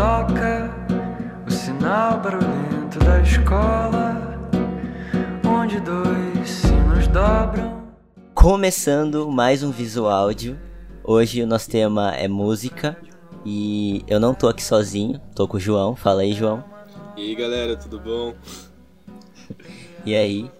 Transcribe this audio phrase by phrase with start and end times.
[0.00, 0.74] toca
[1.46, 4.40] o sinal barulhento da escola,
[5.46, 7.84] onde dois sinos dobram.
[8.34, 10.58] Começando mais um visual áudio.
[11.04, 12.96] Hoje o nosso tema é música
[13.44, 15.94] e eu não tô aqui sozinho, tô com o João.
[15.94, 16.64] Fala aí, João.
[17.14, 18.34] E aí, galera, tudo bom?
[20.06, 20.50] E aí?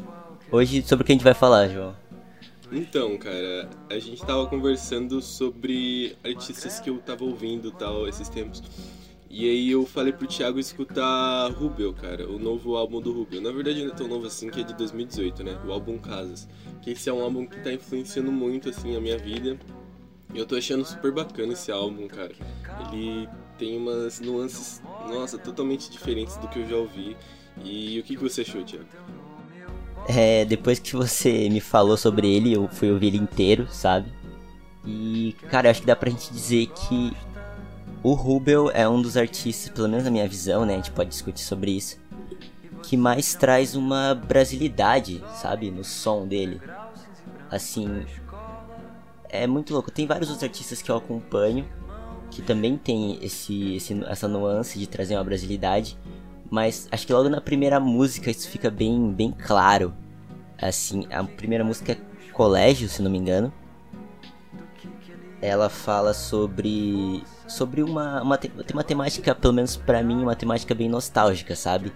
[0.52, 1.96] Hoje sobre o que a gente vai falar, João?
[2.70, 8.62] Então, cara, a gente tava conversando sobre artistas que eu tava ouvindo tal esses tempos.
[9.32, 13.40] E aí eu falei pro Thiago escutar Rubel, cara, o novo álbum do Rubel.
[13.40, 15.56] Na verdade não é tão novo assim, que é de 2018, né?
[15.64, 16.48] O álbum Casas.
[16.82, 19.56] Que esse é um álbum que tá influenciando muito, assim, a minha vida.
[20.34, 22.32] E eu tô achando super bacana esse álbum, cara.
[22.92, 27.16] Ele tem umas nuances, nossa, totalmente diferentes do que eu já ouvi.
[27.62, 28.86] E o que, que você achou, Thiago?
[30.08, 34.10] É, depois que você me falou sobre ele, eu fui ouvir ele inteiro, sabe?
[34.84, 37.12] E, cara, eu acho que dá pra gente dizer que
[38.02, 40.74] o Rubel é um dos artistas, pelo menos na minha visão, né?
[40.74, 41.98] A gente pode discutir sobre isso.
[42.82, 45.70] Que mais traz uma brasilidade, sabe?
[45.70, 46.60] No som dele.
[47.50, 48.06] Assim.
[49.28, 49.90] É muito louco.
[49.90, 51.66] Tem vários outros artistas que eu acompanho.
[52.30, 55.98] Que também tem esse, esse, essa nuance de trazer uma brasilidade.
[56.50, 59.92] Mas acho que logo na primeira música isso fica bem, bem claro.
[60.60, 63.52] Assim, a primeira música é Colégio, se não me engano.
[65.42, 70.74] Ela fala sobre sobre uma, uma tem uma temática, pelo menos para mim, uma temática
[70.74, 71.92] bem nostálgica, sabe?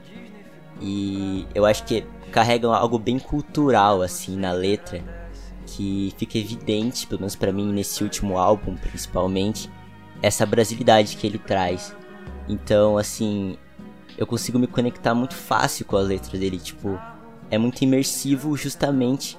[0.81, 5.03] E eu acho que carrega algo bem cultural assim na letra,
[5.67, 9.71] que fica evidente, pelo menos para mim nesse último álbum, principalmente,
[10.21, 11.95] essa brasilidade que ele traz.
[12.49, 13.57] Então, assim,
[14.19, 17.01] eu consigo me conectar muito fácil com a letra dele, tipo,
[17.51, 19.39] é muito imersivo justamente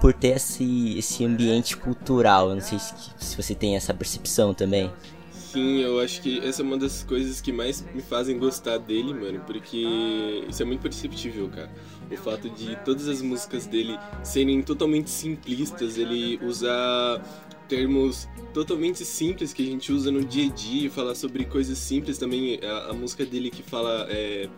[0.00, 2.50] por ter esse, esse ambiente cultural.
[2.50, 4.90] Eu não sei se, se você tem essa percepção também.
[5.30, 9.14] Sim, eu acho que essa é uma das coisas que mais me fazem gostar dele,
[9.14, 11.70] mano, porque isso é muito perceptível, cara.
[12.10, 17.22] O fato de todas as músicas dele serem totalmente simplistas, ele usar
[17.66, 22.18] termos totalmente simples que a gente usa no dia a dia, falar sobre coisas simples
[22.18, 22.60] também.
[22.62, 24.50] A, a música dele que fala, é,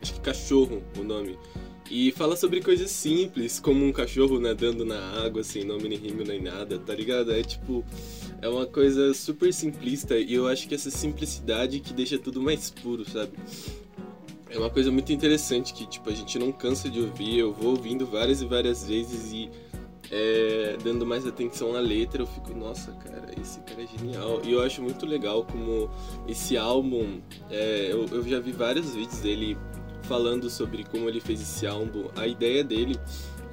[0.00, 1.38] acho que cachorro, o nome.
[1.90, 6.26] E fala sobre coisas simples, como um cachorro nadando na água, sem nome nem rímel
[6.26, 7.32] nem nada, tá ligado?
[7.32, 7.82] É tipo,
[8.42, 12.70] é uma coisa super simplista e eu acho que essa simplicidade que deixa tudo mais
[12.70, 13.32] puro, sabe?
[14.50, 17.70] É uma coisa muito interessante que, tipo, a gente não cansa de ouvir, eu vou
[17.70, 19.50] ouvindo várias e várias vezes e
[20.10, 24.40] é, dando mais atenção na letra, eu fico, nossa, cara, esse cara é genial.
[24.44, 25.90] E eu acho muito legal como
[26.26, 27.20] esse álbum,
[27.50, 29.56] é, eu, eu já vi vários vídeos dele
[30.08, 32.08] falando sobre como ele fez esse álbum.
[32.16, 32.98] A ideia dele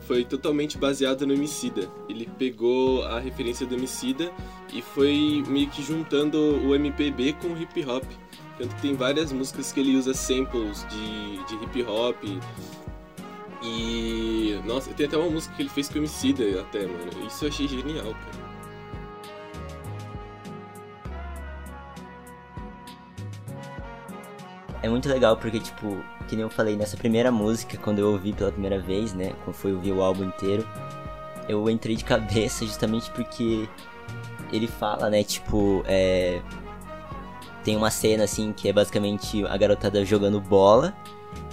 [0.07, 1.89] foi totalmente baseada no Emicida.
[2.07, 4.31] Ele pegou a referência do Emicida
[4.73, 8.03] e foi meio que juntando o MPB com o hip hop.
[8.57, 12.15] Tanto que tem várias músicas que ele usa samples de, de hip hop,
[13.65, 14.61] e.
[14.63, 17.25] Nossa, tem até uma música que ele fez com o Emicida até, mano.
[17.25, 18.45] Isso eu achei genial, cara.
[24.81, 28.33] É muito legal porque, tipo, que nem eu falei, nessa primeira música, quando eu ouvi
[28.33, 29.33] pela primeira vez, né?
[29.43, 30.67] Quando foi ouvir o álbum inteiro,
[31.47, 33.67] eu entrei de cabeça justamente porque
[34.51, 35.23] ele fala, né?
[35.23, 36.41] Tipo, é.
[37.63, 40.95] Tem uma cena assim que é basicamente a garotada jogando bola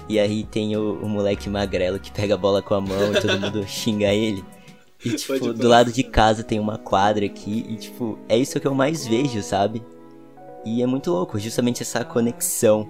[0.08, 3.20] e aí tem o, o, moleque magrelo que pega a bola com a mão e
[3.20, 4.44] todo mundo xinga ele.
[5.02, 8.66] E, tipo, do lado de casa tem uma quadra aqui e, tipo, é isso que
[8.66, 9.82] eu mais vejo, sabe?
[10.64, 12.86] E é muito louco, justamente essa conexão.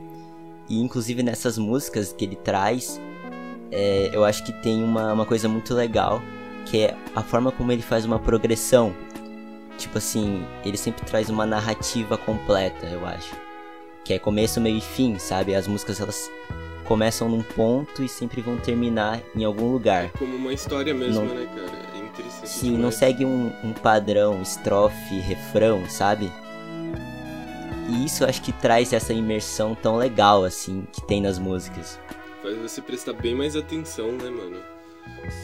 [0.68, 3.00] E, inclusive, nessas músicas que ele traz,
[3.70, 6.22] é, eu acho que tem uma, uma coisa muito legal,
[6.66, 8.94] que é a forma como ele faz uma progressão.
[9.78, 13.34] Tipo assim, ele sempre traz uma narrativa completa, eu acho.
[14.04, 15.54] Que é começo, meio e fim, sabe?
[15.54, 16.30] As músicas, elas
[16.84, 20.10] começam num ponto e sempre vão terminar em algum lugar.
[20.10, 21.34] Como uma história mesmo, não...
[21.34, 21.78] né, cara?
[21.94, 22.48] É interessante.
[22.48, 22.82] Sim, demais.
[22.82, 26.30] não segue um, um padrão, estrofe, refrão, sabe?
[27.88, 31.98] E isso acho que traz essa imersão tão legal, assim, que tem nas músicas.
[32.42, 34.60] Faz você prestar bem mais atenção, né, mano?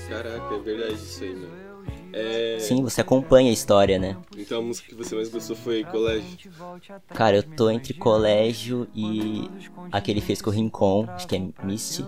[0.08, 1.57] Caraca, é verdade isso aí, mano.
[2.12, 2.58] É...
[2.58, 4.16] Sim, você acompanha a história, né?
[4.36, 6.38] Então a música que você mais gostou foi Colégio?
[7.08, 9.50] Cara, eu tô entre Colégio e
[9.92, 12.04] aquele fez com o Rincon, acho que é Misty.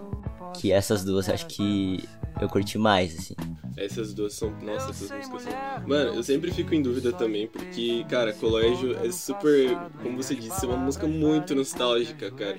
[0.55, 2.02] Que essas duas acho que
[2.41, 3.35] eu curti mais, assim.
[3.76, 4.50] Essas duas são.
[4.62, 5.52] Nossa, essas músicas são.
[5.87, 9.76] Mano, eu sempre fico em dúvida também, porque, cara, Colégio é super.
[10.02, 12.58] Como você disse, é uma música muito nostálgica, cara.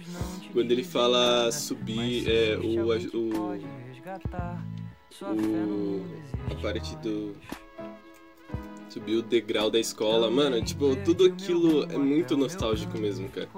[0.54, 3.60] Quando ele fala subir é, o, o
[5.22, 6.06] o,
[6.52, 7.36] a parte do.
[8.90, 10.30] subir o degrau da escola.
[10.30, 13.50] Mano, tipo, tudo aquilo é muito nostálgico mesmo, cara.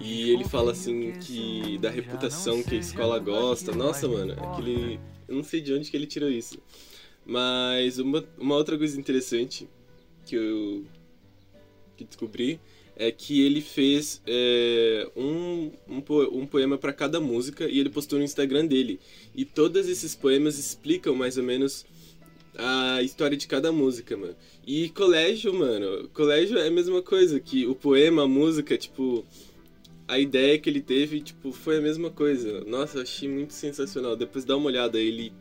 [0.00, 3.72] E ele fala assim que da reputação que a escola gosta.
[3.72, 4.98] Nossa, mano, aquele.
[5.26, 6.58] Eu não sei de onde que ele tirou isso.
[7.26, 9.68] Mas uma, uma outra coisa interessante
[10.24, 10.86] que eu
[11.96, 12.60] que descobri
[12.96, 15.67] é que ele fez é, um,
[16.08, 19.00] um, um poema para cada música e ele postou no Instagram dele.
[19.34, 21.84] E todos esses poemas explicam mais ou menos
[22.56, 24.34] a história de cada música, mano.
[24.66, 29.24] E colégio, mano, colégio é a mesma coisa, que o poema, a música, tipo,
[30.08, 32.64] a ideia que ele teve, tipo, foi a mesma coisa.
[32.64, 34.16] Nossa, eu achei muito sensacional.
[34.16, 35.32] Depois dá uma olhada, ele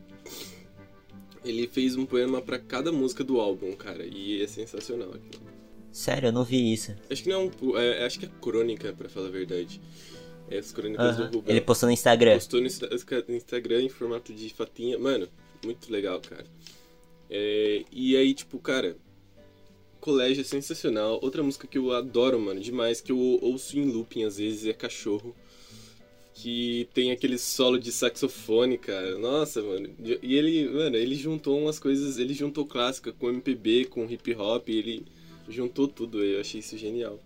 [1.43, 5.47] ele fez um poema para cada música do álbum, cara, e é sensacional aquilo.
[5.91, 6.93] Sério, eu não vi isso.
[7.09, 9.81] Acho que não é, acho que é crônica, para falar a verdade.
[10.49, 11.43] É as crônicas do Rubão.
[11.47, 12.33] Ele postou no Instagram.
[12.35, 14.97] Postou no Instagram em formato de fatinha.
[14.97, 15.27] Mano,
[15.63, 16.45] muito legal, cara.
[17.29, 18.95] É, e aí, tipo, cara,
[19.99, 21.19] Colégio é sensacional.
[21.21, 24.73] Outra música que eu adoro, mano, demais, que eu ouço em looping às vezes, é
[24.73, 25.35] Cachorro.
[26.33, 29.17] Que tem aquele solo de saxofone, cara.
[29.17, 29.89] Nossa, mano.
[30.21, 32.19] E ele, mano, ele juntou umas coisas.
[32.19, 34.69] Ele juntou clássica com MPB, com hip hop.
[34.69, 35.03] Ele
[35.49, 36.23] juntou tudo.
[36.23, 37.19] Eu achei isso genial.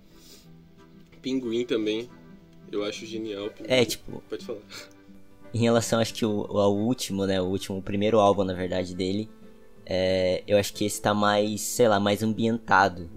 [1.22, 2.10] Pinguim também.
[2.72, 3.50] Eu acho genial.
[3.50, 3.72] Pinguim.
[3.72, 4.24] É, tipo.
[4.30, 4.60] Pode falar.
[5.54, 7.42] Em relação, acho que o, ao último, né?
[7.42, 9.30] O último, o primeiro álbum, na verdade, dele
[9.86, 13.10] é, eu acho que esse tá mais, sei lá, mais ambientado.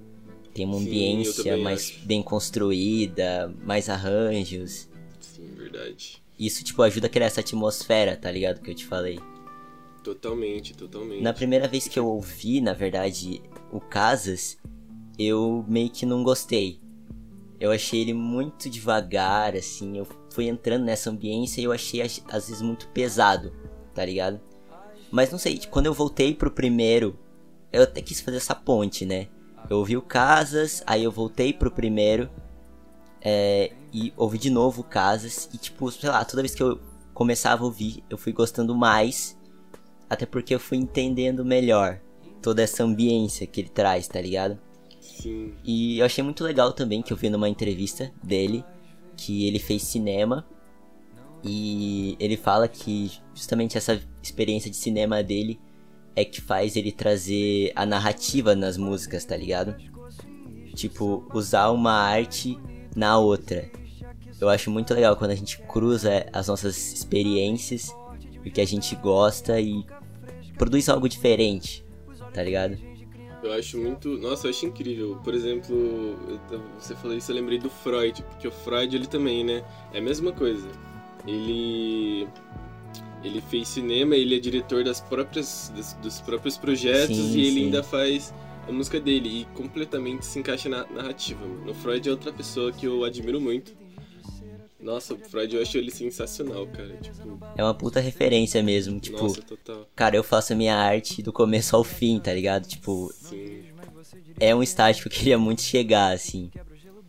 [0.52, 2.06] Tem uma ambiência mais acho.
[2.06, 4.88] bem construída, mais arranjos.
[5.20, 6.22] Sim, verdade.
[6.38, 8.60] Isso, tipo, ajuda a criar essa atmosfera, tá ligado?
[8.60, 9.20] Que eu te falei.
[10.02, 11.22] Totalmente, totalmente.
[11.22, 13.40] Na primeira vez que eu ouvi, na verdade,
[13.72, 14.58] o Casas,
[15.18, 16.80] eu meio que não gostei.
[17.64, 19.96] Eu achei ele muito devagar, assim.
[19.96, 23.54] Eu fui entrando nessa ambiência e eu achei às vezes muito pesado,
[23.94, 24.38] tá ligado?
[25.10, 27.18] Mas não sei, quando eu voltei pro primeiro,
[27.72, 29.28] eu até quis fazer essa ponte, né?
[29.70, 32.28] Eu ouvi o Casas, aí eu voltei pro primeiro
[33.22, 35.48] é, e ouvi de novo o Casas.
[35.50, 36.78] E tipo, sei lá, toda vez que eu
[37.14, 39.38] começava a ouvir, eu fui gostando mais.
[40.10, 41.98] Até porque eu fui entendendo melhor
[42.42, 44.60] toda essa ambiência que ele traz, tá ligado?
[45.20, 45.54] Sim.
[45.64, 48.64] E eu achei muito legal também que eu vi numa entrevista dele
[49.16, 50.44] que ele fez cinema
[51.42, 55.60] e ele fala que justamente essa experiência de cinema dele
[56.16, 59.76] é que faz ele trazer a narrativa nas músicas, tá ligado?
[60.74, 62.58] Tipo, usar uma arte
[62.96, 63.70] na outra.
[64.40, 67.94] Eu acho muito legal quando a gente cruza as nossas experiências,
[68.44, 69.84] o que a gente gosta e
[70.56, 71.84] produz algo diferente,
[72.32, 72.93] tá ligado?
[73.44, 74.16] Eu acho muito.
[74.16, 75.20] Nossa, eu acho incrível.
[75.22, 76.16] Por exemplo,
[76.78, 79.62] você falou isso, eu lembrei do Freud, porque o Freud ele também, né?
[79.92, 80.66] É a mesma coisa
[81.26, 82.26] ele
[83.22, 87.60] ele fez cinema, ele é diretor das próprias dos, dos próprios projetos Sim, e ele
[87.60, 87.64] sim.
[87.64, 88.34] ainda faz
[88.68, 91.46] a música dele e completamente se encaixa na narrativa.
[91.46, 91.70] Mano.
[91.70, 93.74] O Freud é outra pessoa que eu admiro muito.
[94.84, 96.94] Nossa, o Freud eu acho ele sensacional, cara.
[96.98, 99.88] Tipo, É uma puta referência mesmo, tipo, nossa, total.
[99.96, 102.66] cara, eu faço a minha arte do começo ao fim, tá ligado?
[102.68, 103.62] Tipo, Sim.
[104.38, 106.50] é um estágio que eu queria muito chegar, assim.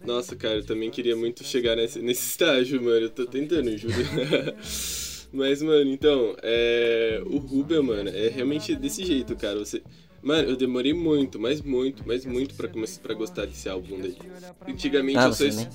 [0.05, 2.97] Nossa, cara, eu também queria muito chegar nesse, nesse estágio, mano.
[3.07, 3.93] Eu tô tentando, juro.
[5.33, 7.21] Mas, mano, então, é...
[7.25, 9.59] o Rubia, mano, é realmente desse jeito, cara.
[9.59, 9.81] Você...
[10.23, 14.17] Mano, eu demorei muito, mas muito, mas muito pra começar pra gostar desse álbum dele.
[14.67, 15.43] Antigamente Ah, eu só.
[15.43, 15.67] nem-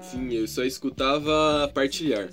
[0.00, 2.28] Sim, eu só escutava partilhar.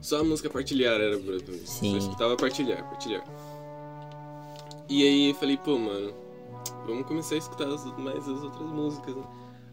[0.00, 1.60] Só a música partilhar era pra mim.
[1.64, 1.92] Sim.
[1.92, 3.24] Só escutava partilhar, partilhar.
[4.88, 6.12] E aí eu falei, pô, mano,
[6.86, 9.22] vamos começar a escutar as- mais as outras músicas, né?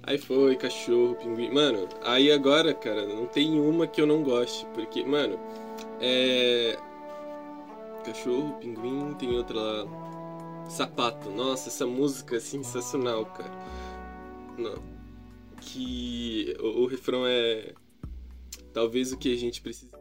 [0.04, 1.52] Aí foi, cachorro, pinguim.
[1.52, 4.66] Mano, aí agora, cara, não tem uma que eu não goste.
[4.74, 5.38] Porque, mano,
[6.00, 6.78] é.
[8.06, 9.86] Cachorro, pinguim, tem outra lá.
[10.70, 11.30] Sapato.
[11.32, 13.52] Nossa, essa música é sensacional, cara.
[14.58, 14.99] Não.
[15.62, 17.74] Que o, o refrão é.
[18.74, 19.98] Talvez o que a gente precisa.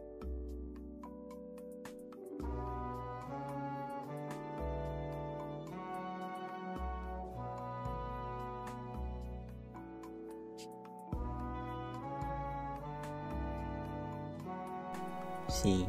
[15.47, 15.87] Sim.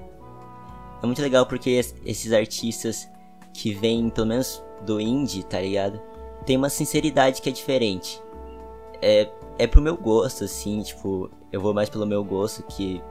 [1.02, 3.08] É muito legal porque es- esses artistas
[3.54, 6.00] que vêm, pelo menos do indie, tá ligado?
[6.46, 8.20] Tem uma sinceridade que é diferente.
[9.02, 13.02] É, é pro meu gosto, assim, tipo, eu vou mais pelo meu gosto, que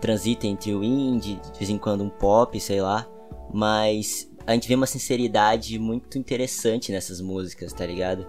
[0.00, 3.06] transita entre o indie, de vez em quando um pop, sei lá.
[3.54, 8.26] Mas a gente vê uma sinceridade muito interessante nessas músicas, tá ligado?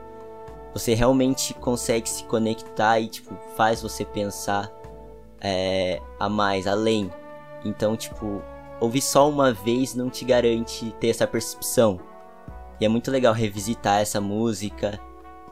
[0.72, 4.72] Você realmente consegue se conectar e, tipo, faz você pensar
[5.42, 7.12] é, a mais, além.
[7.66, 8.40] Então, tipo,
[8.80, 12.00] ouvir só uma vez não te garante ter essa percepção,
[12.80, 15.00] E é muito legal revisitar essa música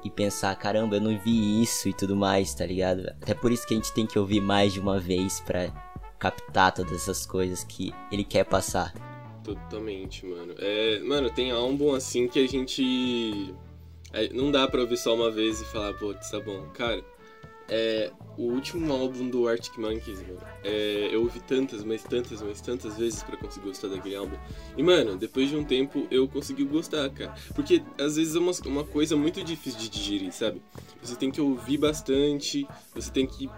[0.06, 3.10] e pensar, caramba, eu não vi isso e tudo mais, tá ligado?
[3.22, 5.70] Até por isso que a gente tem que ouvir mais de uma vez pra
[6.20, 8.94] captar todas essas coisas que ele quer passar.
[9.44, 10.54] Totalmente, mano.
[10.60, 13.54] É, mano, tem álbum assim que a gente.
[14.14, 16.68] é, não dá pra ouvir só uma vez e falar, pô, tá bom.
[16.74, 17.04] Cara,
[17.68, 22.62] é, o último álbum do Arctic Monkeys, mano, é, eu ouvi tantas, mas tantas, mas
[22.62, 24.38] tantas vezes pra conseguir gostar daquele álbum.
[24.78, 27.34] E, mano, depois de um tempo eu consegui gostar, cara.
[27.56, 30.62] Porque às vezes é uma, uma coisa muito difícil de digerir, sabe?
[31.02, 33.50] Você tem que ouvir bastante, você tem que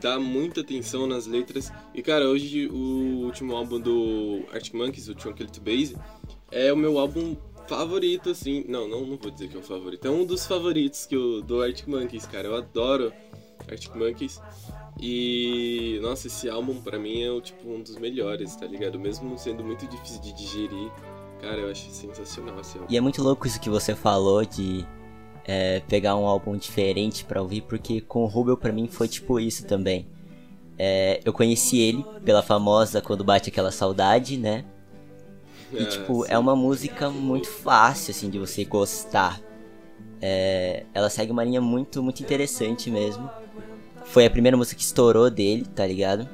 [0.00, 1.72] dar muita atenção nas letras.
[1.94, 5.96] E, cara, hoje o último álbum do Arctic Monkeys, o Trunkel to Base,
[6.50, 8.64] é o meu álbum favorito, assim.
[8.68, 10.06] Não, não, não vou dizer que é o favorito.
[10.06, 12.48] É um dos favoritos que eu, do Arctic Monkeys, cara.
[12.48, 13.12] Eu adoro
[13.68, 14.40] Arctic Monkeys.
[15.00, 18.98] E, nossa, esse álbum pra mim é o, tipo um dos melhores, tá ligado?
[18.98, 20.90] Mesmo sendo muito difícil de digerir,
[21.40, 22.92] cara, eu acho sensacional esse álbum.
[22.92, 24.86] E é muito louco isso que você falou de
[25.44, 29.40] é, pegar um álbum diferente pra ouvir, porque com o Rubel pra mim foi tipo
[29.40, 30.06] isso também.
[30.78, 34.64] É, eu conheci ele pela famosa Quando Bate Aquela Saudade, né?
[35.72, 39.40] E, Ah, tipo, é uma música muito fácil, assim, de você gostar.
[40.20, 43.28] É, ela segue uma linha muito, muito interessante mesmo.
[44.04, 46.28] Foi a primeira música que estourou dele, tá ligado?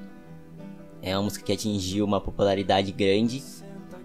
[1.00, 3.42] É uma música que atingiu uma popularidade grande.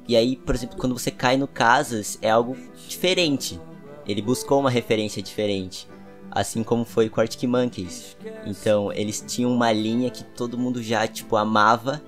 [0.08, 2.56] E aí, por exemplo, quando você cai no Casas, é algo
[2.88, 3.60] diferente.
[4.06, 5.88] Ele buscou uma referência diferente.
[6.30, 8.18] Assim como foi com Arctic Monkeys.
[8.46, 12.02] Então, eles tinham uma linha que todo mundo já, tipo, amava.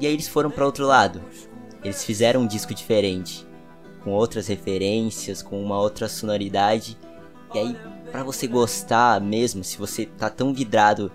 [0.00, 1.22] E aí eles foram para outro lado.
[1.82, 3.46] Eles fizeram um disco diferente,
[4.02, 6.96] com outras referências, com uma outra sonoridade.
[7.54, 7.76] E aí,
[8.10, 11.10] pra você gostar mesmo, se você tá tão vidrado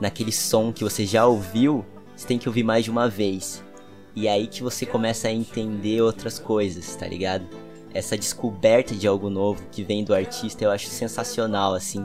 [0.00, 1.84] naquele som que você já ouviu,
[2.16, 3.62] você tem que ouvir mais de uma vez.
[4.14, 7.46] E aí que você começa a entender outras coisas, tá ligado?
[7.94, 12.04] Essa descoberta de algo novo que vem do artista eu acho sensacional, assim.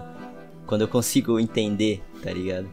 [0.66, 2.70] Quando eu consigo entender, tá ligado?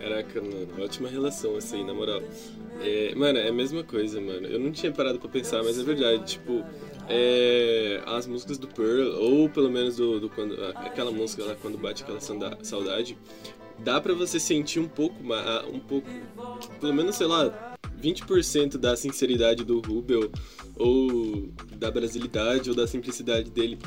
[0.00, 2.22] Caraca, mano, ótima relação essa aí, na moral.
[2.80, 4.46] É, mano, é a mesma coisa, mano.
[4.46, 6.24] Eu não tinha parado pra pensar, mas é verdade.
[6.24, 6.64] Tipo,
[7.08, 11.78] é, as músicas do Pearl, ou pelo menos do, do quando, aquela música lá, quando
[11.78, 13.16] bate aquela saudade,
[13.78, 15.16] dá pra você sentir um pouco,
[15.72, 16.08] um pouco,
[16.80, 20.30] pelo menos, sei lá, 20% da sinceridade do Rubel,
[20.76, 23.78] ou da brasilidade, ou da simplicidade dele.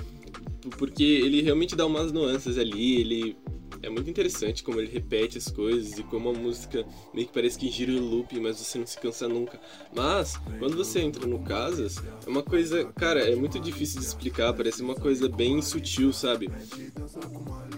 [0.77, 3.37] Porque ele realmente dá umas nuances ali, ele
[3.81, 7.57] é muito interessante como ele repete as coisas e como a música meio que parece
[7.57, 9.59] que gira o loop, mas você não se cansa nunca.
[9.95, 14.53] Mas, quando você entra no Casas, é uma coisa, cara, é muito difícil de explicar,
[14.53, 16.49] parece uma coisa bem sutil, sabe?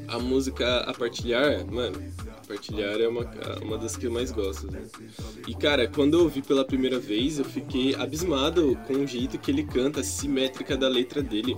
[0.08, 2.02] A música A Partilhar, mano,
[2.44, 3.30] A Partilhar é uma,
[3.62, 4.72] uma das que eu mais gosto.
[4.72, 4.82] né?
[5.48, 9.52] E, cara, quando eu ouvi pela primeira vez, eu fiquei abismado com o jeito que
[9.52, 11.56] ele canta, a simétrica da letra dele.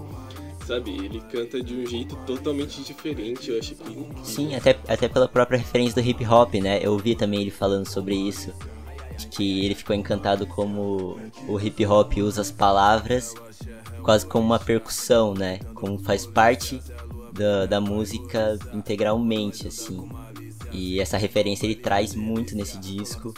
[0.65, 5.27] Sabe, ele canta de um jeito totalmente diferente, eu acho que Sim, até, até pela
[5.27, 6.79] própria referência do hip hop, né?
[6.81, 8.53] Eu vi também ele falando sobre isso.
[9.31, 13.35] Que ele ficou encantado como o hip hop usa as palavras
[14.01, 15.59] quase como uma percussão, né?
[15.73, 16.81] Como faz parte
[17.31, 20.09] da, da música integralmente, assim.
[20.71, 23.33] E essa referência ele traz muito nesse disco.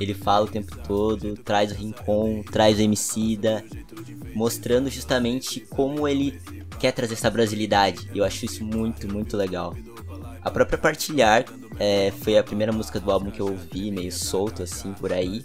[0.00, 3.64] Ele fala o tempo todo, traz o Rincon, traz o Emicida,
[4.34, 6.40] mostrando justamente como ele
[6.78, 8.08] quer trazer essa brasilidade.
[8.14, 9.76] Eu acho isso muito, muito legal.
[10.42, 11.44] A própria Partilhar
[11.78, 15.44] é, foi a primeira música do álbum que eu ouvi, meio solto assim por aí.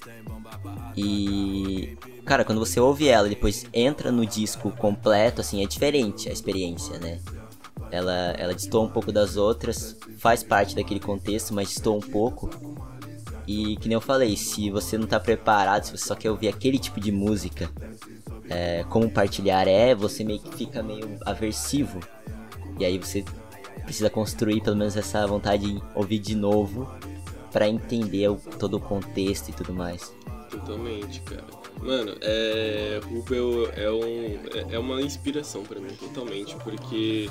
[0.96, 1.98] E.
[2.25, 6.34] Cara, quando você ouve ela e depois entra no disco completo, assim, é diferente a
[6.34, 7.20] experiência, né?
[7.89, 12.50] Ela, ela destoa um pouco das outras, faz parte daquele contexto, mas destoa um pouco.
[13.48, 16.50] E que nem eu falei, se você não tá preparado, se você só quer ouvir
[16.50, 17.70] aquele tipo de música,
[18.50, 22.00] é, como partilhar é, você meio que fica meio aversivo.
[22.77, 23.24] E aí você
[23.86, 26.92] precisa construir pelo menos essa vontade de ouvir de novo
[27.51, 30.13] pra entender o- todo o contexto e tudo mais.
[30.51, 31.46] Totalmente, cara.
[31.82, 33.00] Mano, é.
[33.06, 34.36] Rubel é, um,
[34.72, 37.30] é- é uma inspiração pra mim, totalmente, porque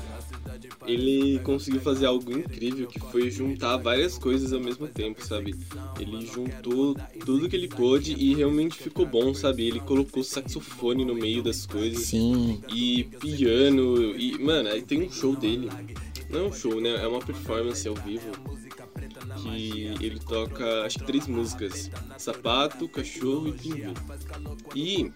[0.86, 5.54] ele conseguiu fazer algo incrível que foi juntar várias coisas ao mesmo tempo, sabe?
[5.98, 9.66] Ele juntou tudo que ele pôde e realmente ficou bom, sabe?
[9.66, 15.10] Ele colocou saxofone no meio das coisas Sim, e piano e mano, aí tem um
[15.10, 15.68] show dele.
[16.28, 17.02] Não é um show, né?
[17.02, 18.30] É uma performance ao vivo
[19.46, 23.94] que ele toca acho que três músicas: Sapato, Cachorro e Pinguim.
[24.74, 25.12] E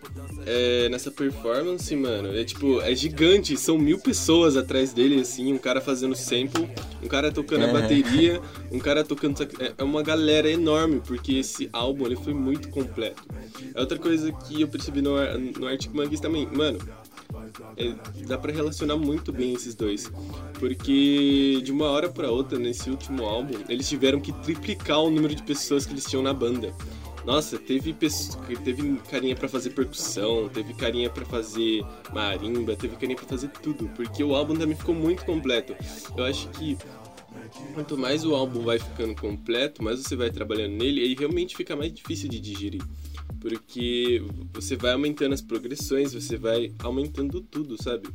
[0.47, 5.59] é, nessa performance, mano, é tipo, é gigante, são mil pessoas atrás dele, assim, um
[5.59, 6.69] cara fazendo sample,
[7.03, 9.43] um cara tocando a bateria, um cara tocando.
[9.59, 13.23] É é uma galera enorme, porque esse álbum ele foi muito completo.
[13.75, 15.17] É outra coisa que eu percebi no,
[15.59, 16.79] no Arctic Monkeys também, mano.
[17.77, 17.95] É,
[18.27, 20.11] dá para relacionar muito bem esses dois.
[20.59, 25.35] Porque de uma hora para outra, nesse último álbum, eles tiveram que triplicar o número
[25.35, 26.75] de pessoas que eles tinham na banda.
[27.25, 33.27] Nossa, teve teve carinha para fazer percussão, teve carinha para fazer marimba, teve carinha para
[33.27, 35.77] fazer tudo, porque o álbum também ficou muito completo.
[36.17, 36.79] Eu acho que
[37.75, 41.77] quanto mais o álbum vai ficando completo, mais você vai trabalhando nele, aí realmente fica
[41.77, 42.83] mais difícil de digerir.
[43.41, 48.09] Porque você vai aumentando as progressões, você vai aumentando tudo, sabe?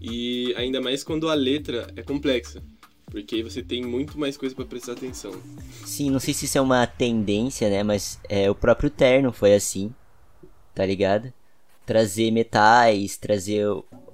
[0.00, 2.62] E ainda mais quando a letra é complexa.
[3.06, 5.32] Porque aí você tem muito mais coisa para prestar atenção.
[5.84, 7.82] Sim, não sei se isso é uma tendência, né?
[7.82, 9.94] Mas é, o próprio Terno foi assim,
[10.74, 11.32] tá ligado?
[11.86, 13.66] Trazer metais, trazer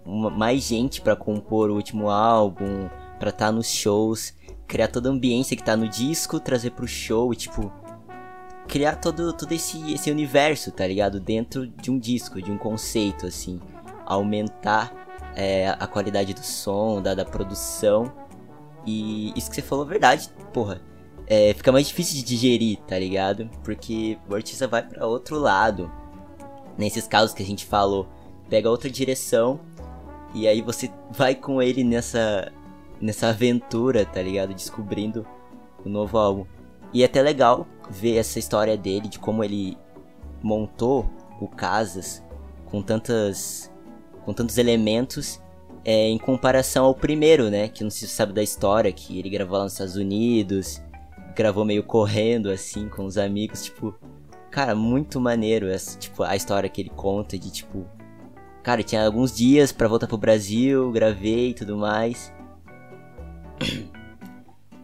[0.04, 4.32] uma, mais gente para compor o último álbum, pra estar tá nos shows,
[4.68, 7.72] criar toda a ambiência que tá no disco, trazer pro show tipo,
[8.68, 11.20] criar todo, todo esse, esse universo, tá ligado?
[11.20, 13.60] Dentro de um disco, de um conceito, assim.
[14.06, 14.92] Aumentar
[15.34, 18.12] é, a qualidade do som, da, da produção
[18.86, 20.80] e isso que você falou é verdade, porra.
[21.26, 23.48] É, fica mais difícil de digerir, tá ligado?
[23.62, 25.90] Porque o artista vai para outro lado.
[26.76, 28.06] Nesses casos que a gente falou,
[28.48, 29.58] pega outra direção
[30.34, 32.52] e aí você vai com ele nessa
[33.00, 34.54] nessa aventura, tá ligado?
[34.54, 35.26] Descobrindo
[35.84, 36.46] o novo álbum.
[36.92, 39.76] E é até legal ver essa história dele, de como ele
[40.42, 41.08] montou
[41.40, 42.22] o Casas
[42.66, 43.70] com tantas
[44.24, 45.40] com tantos elementos
[45.84, 47.68] é, em comparação ao primeiro, né?
[47.68, 50.82] Que não se sabe da história, que ele gravou lá nos Estados Unidos,
[51.36, 53.94] gravou meio correndo, assim, com os amigos, tipo...
[54.50, 57.84] Cara, muito maneiro essa, tipo, a história que ele conta de, tipo...
[58.62, 62.32] Cara, tinha alguns dias para voltar pro Brasil, gravei e tudo mais.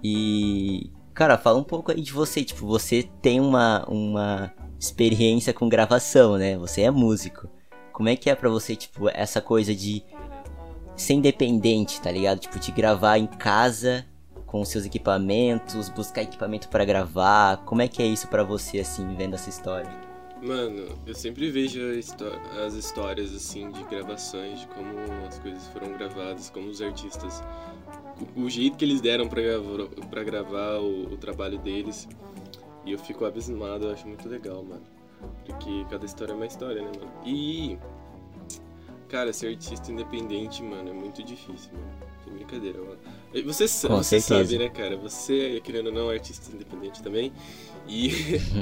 [0.03, 0.91] E...
[1.21, 6.39] Cara, fala um pouco aí de você, tipo, você tem uma, uma experiência com gravação,
[6.39, 6.57] né?
[6.57, 7.47] Você é músico.
[7.93, 10.03] Como é que é para você, tipo, essa coisa de
[10.97, 12.39] ser independente, tá ligado?
[12.39, 14.07] Tipo, de gravar em casa
[14.47, 17.59] com seus equipamentos, buscar equipamento para gravar.
[17.67, 19.93] Como é que é isso para você, assim, vendo essa história?
[20.43, 21.81] Mano, eu sempre vejo
[22.67, 24.89] as histórias, assim, de gravações, de como
[25.29, 27.43] as coisas foram gravadas, como os artistas.
[28.37, 32.09] O, o jeito que eles deram para gravar, pra gravar o, o trabalho deles.
[32.87, 34.83] E eu fico abismado, eu acho muito legal, mano.
[35.45, 37.13] Porque cada história é uma história, né, mano?
[37.27, 37.79] E
[39.11, 41.93] Cara, ser artista independente, mano, é muito difícil, mano.
[42.23, 42.99] Sem brincadeira, mano.
[43.45, 44.97] Você, você sabe, né, cara?
[44.99, 47.33] Você, querendo ou não, é artista independente também.
[47.91, 48.11] E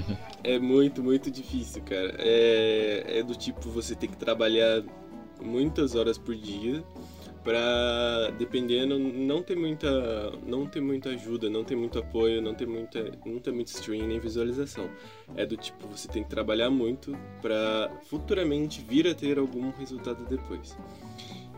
[0.42, 2.14] é muito, muito difícil, cara.
[2.18, 4.82] É, é do tipo, você tem que trabalhar
[5.40, 6.82] muitas horas por dia
[7.44, 12.66] para dependendo não ter muita não ter muita ajuda não ter muito apoio não ter
[12.66, 14.90] muita não ter muito stream nem visualização
[15.36, 20.26] é do tipo você tem que trabalhar muito para futuramente vir a ter algum resultado
[20.28, 20.76] depois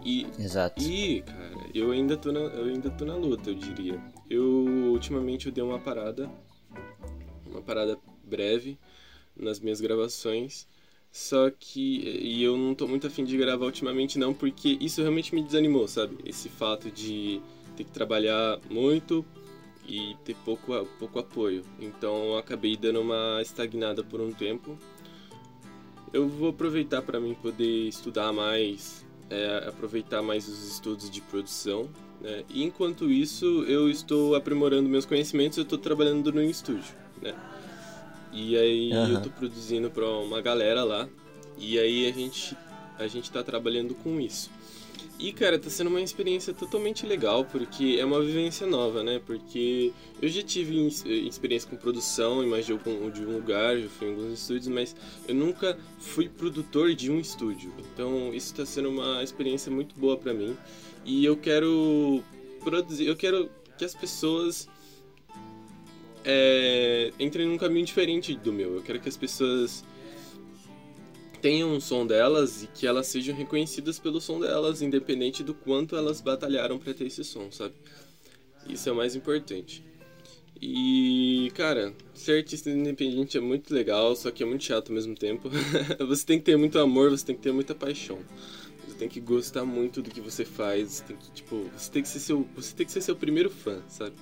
[0.04, 0.82] e Exato.
[0.82, 4.44] e cara eu ainda tô na, eu ainda tô na luta eu diria eu
[4.92, 6.30] ultimamente eu dei uma parada
[7.50, 8.78] uma parada breve
[9.36, 10.66] nas minhas gravações
[11.12, 12.00] só que.
[12.22, 15.88] E eu não tô muito afim de gravar ultimamente, não, porque isso realmente me desanimou,
[15.88, 16.18] sabe?
[16.24, 17.40] Esse fato de
[17.76, 19.24] ter que trabalhar muito
[19.88, 21.64] e ter pouco, pouco apoio.
[21.80, 24.78] Então eu acabei dando uma estagnada por um tempo.
[26.12, 31.88] Eu vou aproveitar para mim poder estudar mais, é, aproveitar mais os estudos de produção.
[32.20, 32.44] Né?
[32.48, 36.99] E enquanto isso, eu estou aprimorando meus conhecimentos, eu estou trabalhando no estúdio.
[37.20, 37.34] Né?
[38.32, 39.12] E aí uhum.
[39.14, 41.08] eu tô produzindo pra uma galera lá.
[41.58, 42.56] E aí a gente,
[42.98, 44.50] a gente tá trabalhando com isso.
[45.20, 49.20] E, cara, tá sendo uma experiência totalmente legal, porque é uma vivência nova, né?
[49.26, 50.86] Porque eu já tive
[51.28, 52.80] experiência com produção, imagino
[53.12, 54.96] de um lugar, já fui em alguns estúdios, mas
[55.28, 57.70] eu nunca fui produtor de um estúdio.
[57.92, 60.56] Então, isso tá sendo uma experiência muito boa para mim.
[61.04, 62.24] E eu quero
[62.64, 64.70] produzir, eu quero que as pessoas
[66.24, 68.74] é, entrem num caminho diferente do meu.
[68.74, 69.84] Eu quero que as pessoas
[71.40, 75.96] tenham um som delas e que elas sejam reconhecidas pelo som delas, independente do quanto
[75.96, 77.74] elas batalharam para ter esse som, sabe?
[78.68, 79.82] Isso é o mais importante.
[80.62, 85.14] E, cara, ser artista independente é muito legal, só que é muito chato ao mesmo
[85.14, 85.48] tempo.
[86.06, 88.18] você tem que ter muito amor, você tem que ter muita paixão.
[88.86, 92.02] Você tem que gostar muito do que você faz, você tem que, tipo, você tem
[92.02, 94.14] que ser seu, você tem que ser seu primeiro fã, sabe?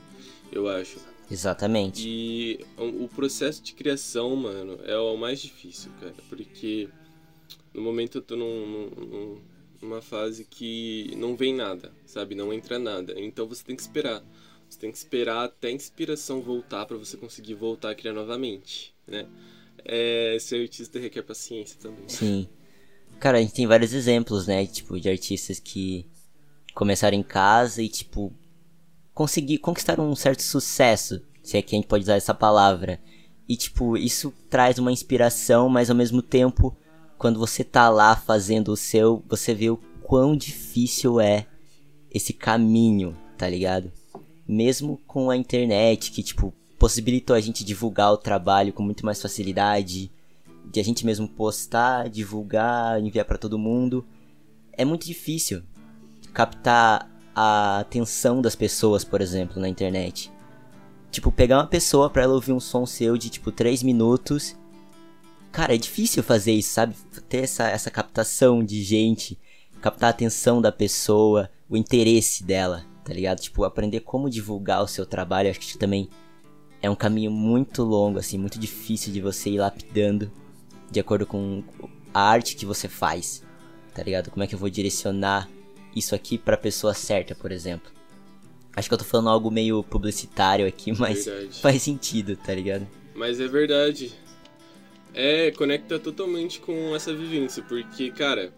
[0.52, 0.98] Eu acho.
[1.30, 2.06] Exatamente.
[2.06, 6.14] E o processo de criação, mano, é o mais difícil, cara.
[6.28, 6.88] Porque
[7.74, 9.40] no momento eu tô num, num,
[9.82, 12.34] numa fase que não vem nada, sabe?
[12.34, 13.14] Não entra nada.
[13.16, 14.22] Então você tem que esperar.
[14.68, 18.94] Você tem que esperar até a inspiração voltar para você conseguir voltar a criar novamente,
[19.06, 19.26] né?
[19.84, 22.08] É, ser artista requer paciência também.
[22.08, 22.48] Sim.
[23.18, 24.66] Cara, a gente tem vários exemplos, né?
[24.66, 26.06] Tipo, de artistas que
[26.74, 28.32] começaram em casa e, tipo,
[29.18, 33.00] conseguir conquistar um certo sucesso, se é que a gente pode usar essa palavra.
[33.48, 36.76] E, tipo, isso traz uma inspiração, mas ao mesmo tempo,
[37.18, 41.48] quando você tá lá fazendo o seu, você vê o quão difícil é
[42.14, 43.90] esse caminho, tá ligado?
[44.46, 49.20] Mesmo com a internet, que, tipo, possibilitou a gente divulgar o trabalho com muito mais
[49.20, 50.12] facilidade,
[50.64, 54.06] de a gente mesmo postar, divulgar, enviar para todo mundo.
[54.72, 55.64] É muito difícil
[56.32, 60.32] captar a atenção das pessoas, por exemplo, na internet.
[61.08, 64.56] Tipo, pegar uma pessoa pra ela ouvir um som seu de tipo 3 minutos.
[65.52, 66.96] Cara, é difícil fazer isso, sabe?
[67.28, 69.38] Ter essa, essa captação de gente,
[69.80, 73.38] captar a atenção da pessoa, o interesse dela, tá ligado?
[73.38, 76.10] Tipo, aprender como divulgar o seu trabalho, acho que também
[76.82, 80.28] é um caminho muito longo, assim, muito difícil de você ir lapidando
[80.90, 81.62] de acordo com
[82.12, 83.44] a arte que você faz,
[83.94, 84.28] tá ligado?
[84.28, 85.48] Como é que eu vou direcionar
[85.94, 87.90] isso aqui pra pessoa certa, por exemplo.
[88.74, 91.60] Acho que eu tô falando algo meio publicitário aqui, mas verdade.
[91.60, 92.86] faz sentido, tá ligado?
[93.14, 94.12] Mas é verdade.
[95.12, 98.52] É, conecta totalmente com essa vivência, porque, cara,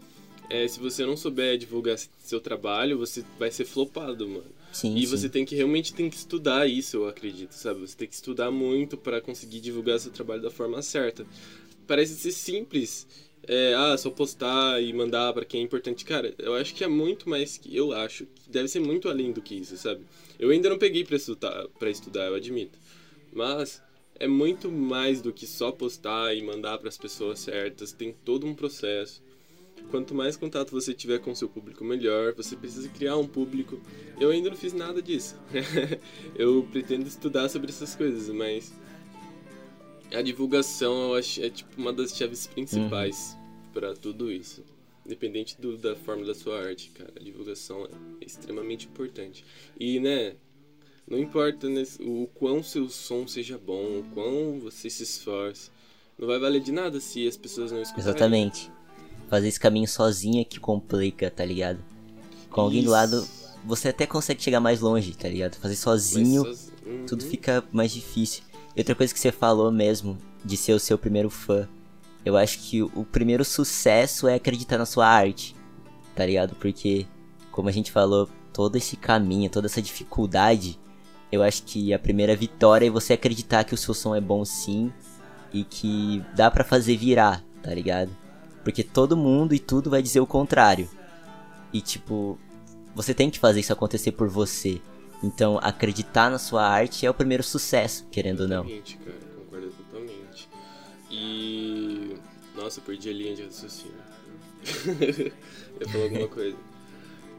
[0.51, 4.61] é, se você não souber divulgar seu trabalho, você vai ser flopado, mano.
[4.73, 5.07] Sim, e sim.
[5.07, 7.81] você tem que realmente tem que estudar isso, eu acredito, sabe?
[7.81, 11.27] Você tem que estudar muito para conseguir divulgar seu trabalho da forma certa.
[11.87, 13.07] Parece ser simples,
[13.53, 16.05] é, ah, só postar e mandar para quem é importante.
[16.05, 17.77] Cara, eu acho que é muito mais que.
[17.77, 20.07] Eu acho que deve ser muito além do que isso, sabe?
[20.39, 22.79] Eu ainda não peguei pra estudar, pra estudar eu admito.
[23.33, 23.83] Mas
[24.15, 27.91] é muito mais do que só postar e mandar para as pessoas certas.
[27.91, 29.21] Tem todo um processo.
[29.91, 32.33] Quanto mais contato você tiver com seu público, melhor.
[32.35, 33.81] Você precisa criar um público.
[34.21, 35.35] Eu ainda não fiz nada disso.
[36.39, 38.73] eu pretendo estudar sobre essas coisas, mas
[40.15, 43.40] a divulgação eu acho é tipo uma das chaves principais uhum.
[43.73, 44.65] Para tudo isso.
[45.05, 47.89] Independente do, da forma da sua arte, cara, a divulgação
[48.21, 49.45] é extremamente importante.
[49.79, 50.35] E, né,
[51.09, 55.71] não importa né, o quão seu som seja bom, o quão você se esforce,
[56.19, 58.11] não vai valer de nada se as pessoas não escutarem.
[58.11, 58.71] Exatamente.
[59.29, 61.83] Fazer esse caminho sozinho é que complica, tá ligado?
[62.51, 62.89] Com alguém Isso.
[62.89, 63.29] do lado,
[63.65, 65.57] você até consegue chegar mais longe, tá ligado?
[65.57, 66.43] Fazer sozinho,
[66.85, 67.07] uhum.
[67.07, 68.43] tudo fica mais difícil.
[68.77, 71.69] E outra coisa que você falou mesmo, de ser o seu primeiro fã.
[72.25, 75.57] Eu acho que o primeiro sucesso é acreditar na sua arte,
[76.15, 76.55] tá ligado?
[76.57, 77.07] Porque,
[77.51, 80.79] como a gente falou, todo esse caminho, toda essa dificuldade,
[81.33, 84.45] eu acho que a primeira vitória é você acreditar que o seu som é bom
[84.45, 84.93] sim
[85.53, 88.11] e que dá para fazer virar, tá ligado?
[88.63, 90.89] Porque todo mundo e tudo vai dizer o contrário.
[91.73, 92.39] E tipo,
[92.95, 94.81] você tem que fazer isso acontecer por você.
[95.23, 98.65] Então, acreditar na sua arte é o primeiro sucesso, querendo ou não.
[98.65, 100.49] Cara, concordo totalmente.
[101.11, 102.00] E.
[102.61, 103.95] Nossa, perdi a linha de raciocínio.
[105.81, 106.57] eu falar alguma coisa.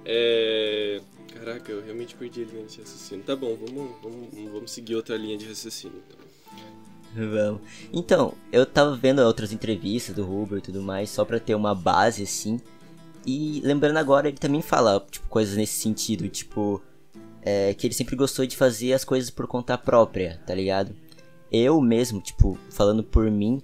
[0.04, 1.00] É.
[1.34, 3.24] Caraca, eu realmente perdi a linha de raciocínio.
[3.24, 6.20] Tá bom, vamos, vamos, vamos seguir outra linha de raciocínio então.
[7.14, 7.62] Vamos.
[7.94, 11.76] Então, eu tava vendo outras entrevistas do Huber e tudo mais, só pra ter uma
[11.76, 12.60] base assim.
[13.26, 16.82] E lembrando agora, ele também fala, tipo, coisas nesse sentido, tipo,
[17.42, 20.96] é, que ele sempre gostou de fazer as coisas por conta própria, tá ligado?
[21.52, 23.62] Eu mesmo, tipo, falando por mim,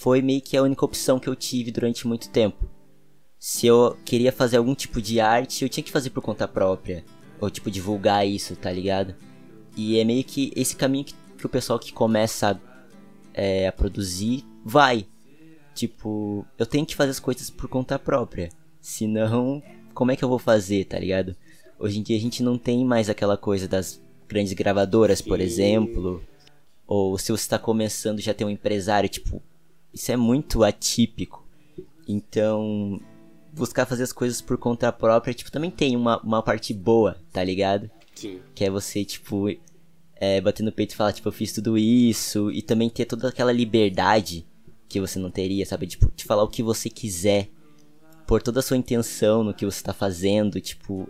[0.00, 2.68] foi meio que a única opção que eu tive durante muito tempo.
[3.36, 7.04] Se eu queria fazer algum tipo de arte, eu tinha que fazer por conta própria.
[7.40, 9.14] Ou, tipo, divulgar isso, tá ligado?
[9.76, 12.60] E é meio que esse caminho que, que o pessoal que começa
[13.34, 15.04] é, a produzir vai.
[15.74, 18.50] Tipo, eu tenho que fazer as coisas por conta própria.
[18.80, 19.60] Senão,
[19.94, 21.34] como é que eu vou fazer, tá ligado?
[21.76, 26.22] Hoje em dia a gente não tem mais aquela coisa das grandes gravadoras, por exemplo.
[26.86, 29.42] Ou se você está começando já tem um empresário, tipo,
[29.98, 31.44] isso é muito atípico.
[32.06, 33.00] Então,
[33.52, 37.42] buscar fazer as coisas por conta própria, tipo, também tem uma, uma parte boa, tá
[37.42, 37.90] ligado?
[38.14, 38.40] Sim.
[38.54, 39.48] Que é você, tipo,
[40.14, 42.50] é, bater no peito e falar, tipo, eu fiz tudo isso.
[42.52, 44.46] E também ter toda aquela liberdade
[44.88, 45.86] que você não teria, sabe?
[45.86, 47.50] Tipo, de falar o que você quiser.
[48.26, 51.08] Por toda a sua intenção no que você tá fazendo, tipo,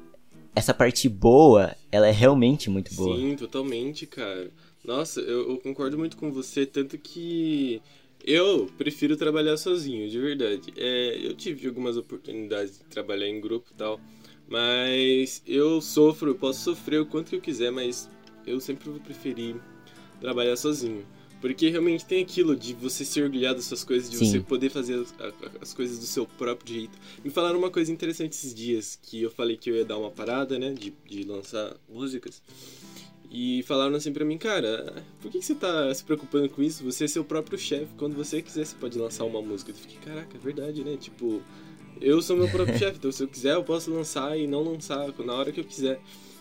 [0.55, 3.17] essa parte boa, ela é realmente muito boa.
[3.17, 4.51] Sim, totalmente, cara.
[4.85, 7.83] Nossa, eu, eu, concordo muito com você, tanto que
[8.29, 10.75] eu prefiro trabalhar sozinho, de verdade.
[10.77, 13.99] É, eu tive algumas oportunidades de trabalhar em grupo e tal,
[14.47, 18.07] mas eu sofro, eu posso sofrer o quanto eu quiser, mas
[18.47, 19.57] eu sempre vou preferir
[20.21, 21.07] trabalhar sozinho.
[21.41, 24.27] Porque realmente tem aquilo de você se orgulhar das suas coisas, de Sim.
[24.27, 25.15] você poder fazer as,
[25.63, 26.99] as, coisas do seu próprio jeito.
[27.25, 30.11] Me falaram uma coisa interessante esses dias, que eu falei que eu ia dar uma
[30.11, 32.43] parada, né, de, de lançar músicas.
[33.31, 36.83] E falaram assim pra mim, cara, por que, que você tá se preocupando com isso?
[36.85, 39.71] Você é seu próprio chefe, quando você quiser você pode lançar uma música.
[39.71, 40.97] Eu fiquei, caraca, é verdade, né?
[40.97, 41.43] Tipo,
[42.01, 45.13] Eu sou meu próprio chefe, então se eu quiser eu posso lançar e não lançar
[45.19, 46.01] na hora que eu quiser.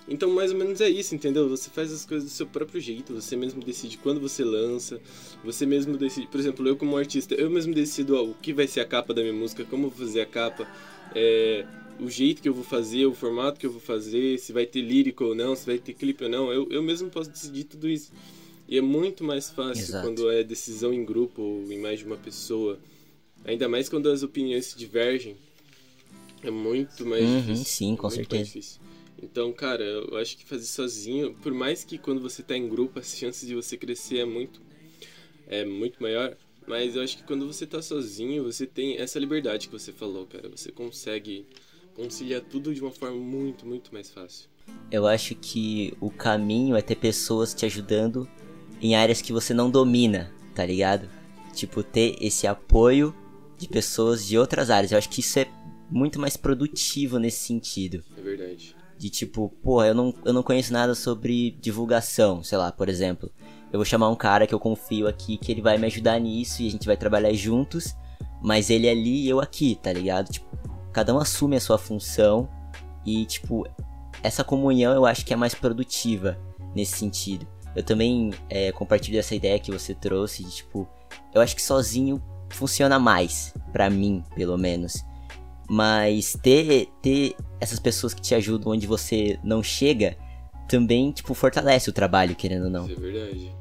[0.10, 1.50] Então, mais ou menos é isso, entendeu?
[1.50, 5.02] Você faz as coisas do seu próprio jeito, você mesmo decide quando você lança,
[5.44, 6.28] você mesmo decide.
[6.28, 9.14] Por exemplo, eu como artista, eu mesmo decido ó, o que vai ser a capa
[9.14, 10.66] da minha música, como vou fazer a capa,
[11.14, 11.66] é,
[12.00, 14.82] o jeito que eu vou fazer, o formato que eu vou fazer, se vai ter
[14.82, 16.52] lírico ou não, se vai ter clipe ou não.
[16.52, 18.12] Eu, eu mesmo posso decidir tudo isso.
[18.68, 20.06] E é muito mais fácil Exato.
[20.08, 22.78] quando é decisão em grupo ou em mais de uma pessoa.
[23.46, 25.36] Ainda mais quando as opiniões se divergem.
[26.44, 27.66] É muito mais Uhum, difícil.
[27.66, 28.80] sim, com é certeza.
[29.22, 33.00] Então, cara, eu acho que fazer sozinho, por mais que quando você tá em grupo,
[33.00, 34.62] as chances de você crescer é muito
[35.50, 36.36] é muito maior,
[36.68, 40.28] mas eu acho que quando você tá sozinho, você tem essa liberdade que você falou,
[40.28, 40.50] cara.
[40.50, 41.46] Você consegue
[41.98, 44.48] conciliar tudo de uma forma muito, muito mais fácil.
[44.92, 48.30] Eu acho que o caminho é ter pessoas te ajudando
[48.80, 51.10] em áreas que você não domina, tá ligado?
[51.54, 53.14] Tipo, ter esse apoio
[53.58, 54.92] de pessoas de outras áreas.
[54.92, 55.48] Eu acho que isso é
[55.90, 58.04] muito mais produtivo nesse sentido.
[58.16, 58.76] É verdade.
[58.98, 63.32] De tipo, porra, eu não, eu não conheço nada sobre divulgação, sei lá, por exemplo.
[63.72, 66.62] Eu vou chamar um cara que eu confio aqui que ele vai me ajudar nisso
[66.62, 67.96] e a gente vai trabalhar juntos,
[68.42, 70.32] mas ele ali e eu aqui, tá ligado?
[70.32, 70.48] Tipo,
[70.92, 72.50] cada um assume a sua função
[73.06, 73.68] e, tipo,
[74.24, 76.38] essa comunhão eu acho que é mais produtiva
[76.76, 77.48] nesse sentido.
[77.76, 80.88] Eu também é, compartilho essa ideia que você trouxe de, tipo,
[81.34, 85.04] eu acho que sozinho funciona mais, pra mim, pelo menos.
[85.70, 90.18] Mas ter, ter essas pessoas que te ajudam onde você não chega
[90.68, 92.86] também, tipo, fortalece o trabalho, querendo ou não.
[92.86, 93.56] Isso é verdade.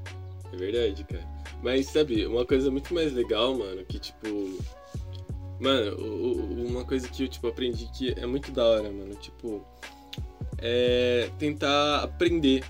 [0.53, 1.37] É verdade, cara.
[1.63, 4.29] Mas sabe, uma coisa muito mais legal, mano, que tipo.
[5.59, 5.97] Mano,
[6.67, 9.15] uma coisa que eu tipo, aprendi que é muito da hora, mano.
[9.15, 9.65] Tipo.
[10.59, 12.65] É tentar aprender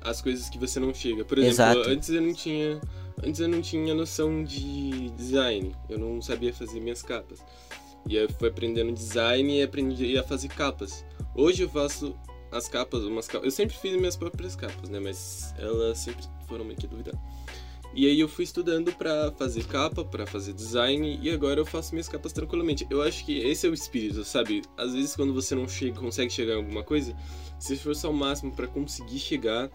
[0.00, 1.24] as coisas que você não chega.
[1.24, 1.90] Por exemplo, Exato.
[1.90, 2.80] antes eu não tinha.
[3.22, 5.74] Antes eu não tinha noção de design.
[5.88, 7.44] Eu não sabia fazer minhas capas.
[8.08, 11.04] E aí eu fui aprendendo design e aprendi a fazer capas.
[11.34, 12.14] Hoje eu faço
[12.50, 13.44] as capas, umas capas.
[13.44, 15.00] Eu sempre fiz minhas próprias capas, né?
[15.00, 17.14] Mas elas sempre foram meio que duvidar.
[17.94, 21.92] E aí eu fui estudando pra fazer capa, pra fazer design e agora eu faço
[21.92, 22.86] minhas capas tranquilamente.
[22.90, 24.62] Eu acho que esse é o espírito, sabe?
[24.76, 27.16] Às vezes quando você não chega, consegue chegar em alguma coisa,
[27.58, 29.70] se esforça ao máximo pra conseguir chegar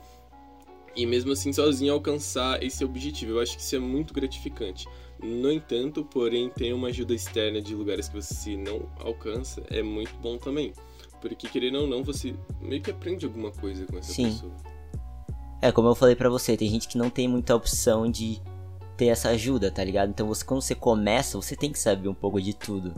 [0.95, 3.34] e mesmo assim sozinho alcançar esse objetivo.
[3.34, 4.88] Eu acho que isso é muito gratificante.
[5.21, 10.13] No entanto, porém, ter uma ajuda externa de lugares que você não alcança é muito
[10.17, 10.73] bom também.
[11.21, 14.26] Porque querendo ou não, você meio que aprende alguma coisa com essa Sim.
[14.26, 14.72] pessoa.
[15.63, 18.41] É, como eu falei pra você, tem gente que não tem muita opção de
[18.97, 20.10] ter essa ajuda, tá ligado?
[20.10, 22.93] Então você, quando você começa, você tem que saber um pouco de tudo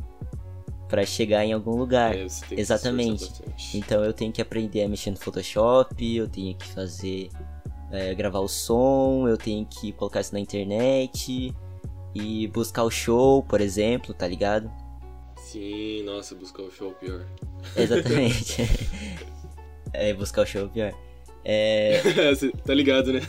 [0.89, 2.15] Pra chegar em algum lugar.
[2.15, 3.31] É, Exatamente.
[3.71, 7.29] Então eu tenho que aprender a mexer no Photoshop, eu tenho que fazer.
[7.91, 11.53] é, gravar o som, eu tenho que colocar isso na internet
[12.15, 14.71] e buscar o show, por exemplo, tá ligado?
[15.37, 17.27] Sim, nossa, buscar o show é pior.
[17.77, 18.63] Exatamente.
[19.93, 21.04] é, buscar o show é pior.
[21.45, 22.01] É,
[22.65, 23.21] tá ligado, né?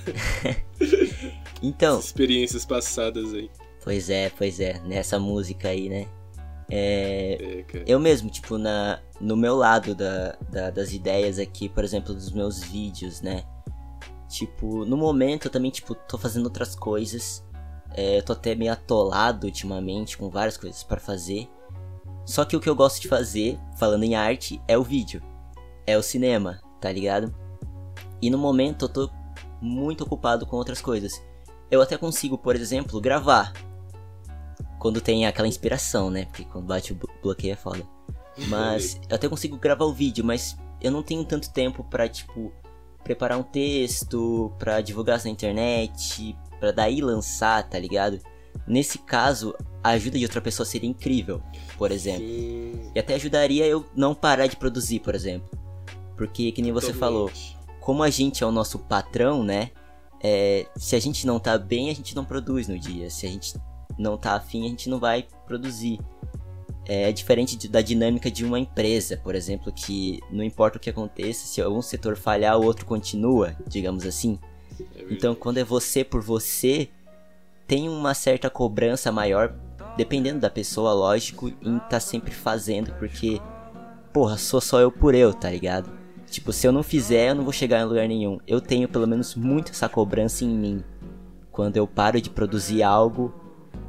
[1.63, 3.51] então, experiências passadas aí.
[3.85, 6.07] pois é, pois é, nessa música aí, né?
[6.71, 11.85] É, É, eu mesmo, tipo, na, no meu lado da, da- das ideias aqui, por
[11.85, 13.45] exemplo, dos meus vídeos, né?
[14.29, 17.45] Tipo, no momento eu também, tipo, tô fazendo outras coisas.
[17.95, 21.49] É, eu tô até meio atolado ultimamente com várias coisas pra fazer.
[22.25, 25.23] Só que o que eu gosto de fazer, falando em arte, é o vídeo.
[25.87, 27.33] É o cinema, tá ligado?
[28.21, 29.11] E no momento eu tô
[29.61, 31.23] muito ocupado com outras coisas.
[31.71, 33.53] Eu até consigo, por exemplo, gravar.
[34.79, 36.27] Quando tem aquela inspiração, né?
[36.27, 37.83] Porque quando bate o blo- bloqueio é foda.
[38.49, 42.53] Mas eu até consigo gravar o vídeo, mas eu não tenho tanto tempo pra, tipo,
[43.03, 48.21] preparar um texto, pra divulgar na internet, pra daí lançar, tá ligado?
[48.67, 51.41] Nesse caso, a ajuda de outra pessoa seria incrível,
[51.79, 52.27] por exemplo.
[52.27, 55.49] Sim, E até ajudaria eu não parar de produzir, por exemplo.
[56.17, 57.56] Porque, que nem você falou, totalmente.
[57.87, 59.71] Como a gente é o nosso patrão, né?
[60.23, 63.09] é, se a gente não tá bem, a gente não produz no dia.
[63.11, 63.55] Se a gente
[63.97, 66.01] não tá afim, a gente não vai produzir.
[66.85, 70.91] É diferente de- da dinâmica de uma empresa, por exemplo, que não importa o que
[70.91, 74.39] aconteça, se algum setor falhar, o outro continua, digamos assim.
[74.81, 75.07] É.
[75.11, 76.89] Então, quando é você por você,
[77.67, 79.55] tem uma certa cobrança maior,
[79.97, 83.41] dependendo da pessoa, lógico, em tá sempre fazendo, porque,
[84.13, 86.06] porra, sou só eu por eu, tá ligado?
[86.37, 88.39] Tipo, se eu não fizer, eu não vou chegar em lugar nenhum.
[88.47, 90.85] Eu tenho pelo menos muito essa cobrança em mim.
[91.51, 93.35] Quando eu paro de produzir algo,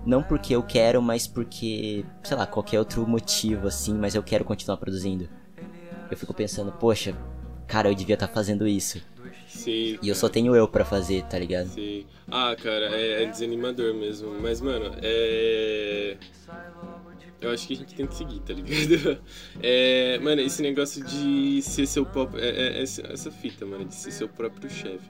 [0.06, 4.46] não porque eu quero, mas porque, sei lá, qualquer outro motivo assim, mas eu quero
[4.46, 5.28] continuar produzindo.
[6.10, 7.14] Eu fico pensando, poxa,
[7.68, 9.02] cara, eu devia estar tá fazendo isso.
[9.46, 10.00] Sim.
[10.02, 11.68] E eu só tenho eu para fazer, tá ligado?
[11.68, 12.06] Sim.
[12.32, 14.40] Ah, cara, é, é desanimador mesmo.
[14.42, 16.16] Mas, mano, é.
[17.40, 19.18] Eu acho que a gente tem que seguir, tá ligado?
[19.62, 22.44] É, mano, esse negócio de ser seu próprio.
[22.44, 25.10] É, é, essa fita, mano, de ser seu próprio chefe.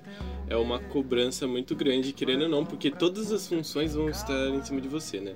[0.50, 4.64] É uma cobrança muito grande, querendo ou não, porque todas as funções vão estar em
[4.64, 5.34] cima de você, né?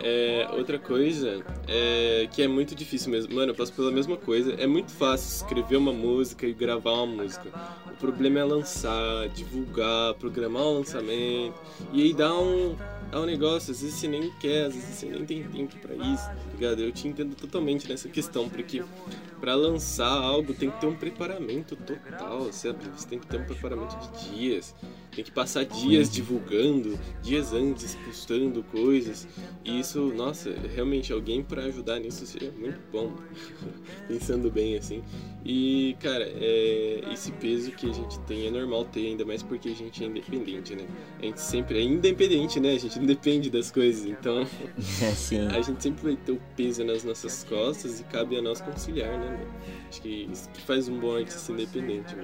[0.00, 3.34] É, outra coisa é que é muito difícil mesmo.
[3.34, 4.52] Mano, eu passo pela mesma coisa.
[4.54, 7.48] É muito fácil escrever uma música e gravar uma música.
[7.86, 11.54] O problema é lançar, divulgar, programar o lançamento.
[11.92, 12.76] E aí dá um,
[13.10, 15.94] é um negócio, às vezes você nem quer, às vezes você nem tem tempo para
[15.94, 16.82] isso, tá ligado?
[16.82, 18.82] Eu te entendo totalmente nessa questão, porque
[19.40, 22.78] para lançar algo tem que ter um preparamento total, sabe?
[22.96, 24.74] Você tem que ter um preparamento de dias,
[25.14, 29.26] tem que passar dias divulgando, dias antes postando coisas.
[29.64, 33.12] E isso, nossa, realmente alguém para ajudar nisso seria muito bom,
[34.06, 35.02] pensando bem assim.
[35.44, 39.68] E, cara, é, esse peso que a gente tem é normal ter, ainda mais porque
[39.70, 40.86] a gente é independente, né?
[41.18, 42.74] A gente sempre é independente, né?
[42.74, 44.46] A gente não depende das coisas, então
[45.56, 49.18] a gente sempre vai ter o peso nas nossas costas e cabe a nós conciliar,
[49.18, 49.46] né?
[49.88, 52.16] Acho que isso que faz um bom artista independente?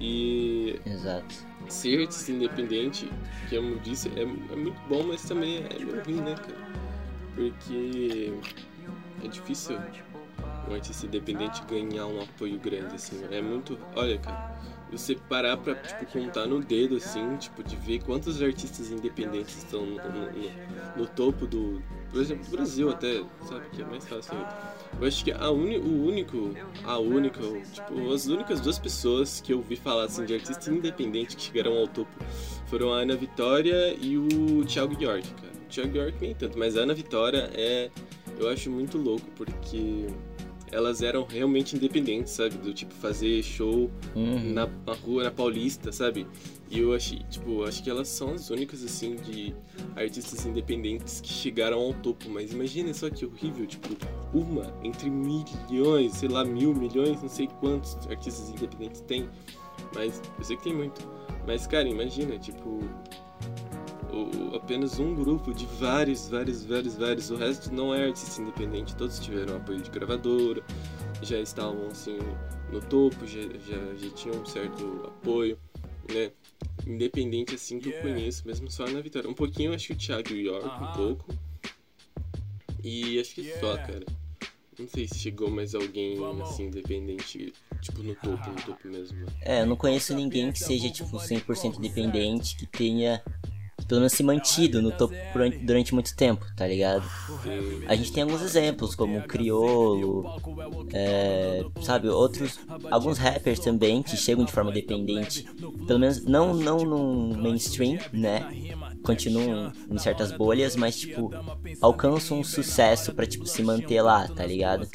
[0.00, 0.80] E.
[0.86, 1.34] Exato.
[1.68, 3.10] Ser artista independente,
[3.48, 6.66] que eu disse, é, é muito bom, mas também é meio ruim, né, cara?
[7.34, 8.32] Porque
[9.24, 9.76] é difícil
[10.68, 13.20] um artista independente ganhar um apoio grande, assim.
[13.30, 13.78] É muito.
[13.94, 14.56] Olha, cara,
[14.96, 19.84] você parar pra, tipo, contar no dedo, assim, tipo, de ver quantos artistas independentes estão
[19.84, 21.82] no, no, no, topo do.
[22.10, 24.34] Por exemplo, Brasil até, sabe, que é mais fácil.
[25.00, 26.54] Eu acho que a uni, o único,
[26.84, 27.40] a única,
[27.72, 31.76] tipo, as únicas duas pessoas que eu vi falar, assim, de artista independente que chegaram
[31.76, 32.10] ao topo
[32.66, 35.52] foram a Ana Vitória e o Thiago York, cara.
[35.54, 37.90] O Thiago York nem tanto, mas a Ana Vitória é.
[38.38, 40.06] Eu acho muito louco, porque
[40.72, 42.56] elas eram realmente independentes, sabe?
[42.56, 44.52] Do tipo fazer show uhum.
[44.52, 46.26] na, na, rua, na Paulista, sabe?
[46.68, 49.54] E eu achei, tipo, acho que elas são as únicas, assim, de
[49.94, 52.28] artistas independentes que chegaram ao topo.
[52.28, 53.88] Mas imagina só que horrível, tipo,
[54.34, 59.28] uma entre milhões, sei lá, mil milhões, não sei quantos artistas independentes tem.
[59.94, 61.08] Mas eu sei que tem muito.
[61.46, 62.80] Mas, cara, imagina, tipo,
[64.54, 67.30] apenas um grupo de vários, vários, vários, vários.
[67.30, 68.96] O resto não é artista independente.
[68.96, 70.62] Todos tiveram apoio de gravadora,
[71.22, 72.18] já estavam assim
[72.70, 75.58] no topo, já, já, já tinham um certo apoio,
[76.12, 76.30] né?
[76.86, 79.28] Independente assim que eu conheço, mesmo só na Vitória.
[79.28, 81.34] Um pouquinho acho que o Thiago York, um pouco.
[82.82, 84.04] E acho que só, cara.
[84.78, 87.50] Não sei se chegou mais alguém assim, independente,
[87.80, 89.26] tipo no topo, no topo mesmo.
[89.40, 93.22] É, eu não conheço ninguém que seja tipo 100% independente, que tenha
[93.86, 95.14] pelo menos se mantido no topo
[95.62, 97.04] durante muito tempo, tá ligado?
[97.86, 100.24] A gente tem alguns exemplos, como o Criolo,
[100.92, 102.58] é, sabe, outros,
[102.90, 105.46] alguns rappers também que chegam de forma independente,
[105.86, 108.46] pelo menos não, não no mainstream, né?
[109.06, 111.30] Continuam em certas bolhas, mas tipo,
[111.80, 114.88] alcançam um sucesso pra tipo se manter lá, tá ligado?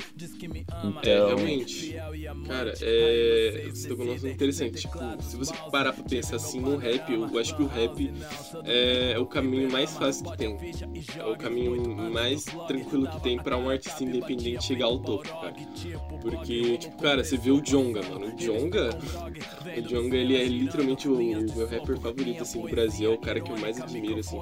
[0.84, 1.02] Então.
[1.04, 1.96] É, realmente.
[2.46, 3.68] Cara, é.
[3.70, 4.82] Você tocou um interessante.
[4.82, 8.14] Tipo, se você parar pra pensar assim no rap, eu acho que o rap
[8.66, 10.58] é o caminho mais fácil que tem.
[11.18, 15.54] É o caminho mais tranquilo que tem pra um artista independente chegar ao topo, cara.
[16.22, 18.28] Porque, tipo, cara, você vê o Jonga, mano.
[18.28, 18.90] O Jonga.
[19.78, 23.12] O Jonga, ele é literalmente o, o meu rapper favorito, assim, do Brasil.
[23.12, 24.38] É o cara que eu mais admiro, assim.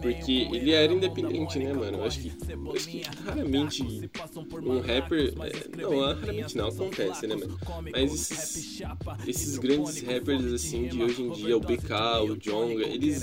[0.00, 1.98] Porque ele era independente, né, mano?
[1.98, 2.32] Eu acho que,
[2.74, 4.10] acho que raramente
[4.62, 5.32] um rapper.
[5.40, 7.58] É, não, raramente não, acontece, né, mano?
[7.92, 8.82] Mas esses,
[9.26, 11.92] esses grandes rappers, assim, de hoje em dia, o BK,
[12.28, 13.22] o Jonga, eles.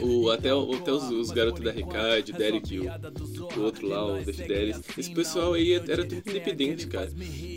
[0.00, 4.24] O, até até os, os garotos da Recard, o Derek, o, o outro lá, o
[4.24, 7.10] Def Delis, esse pessoal aí era tudo independente, cara.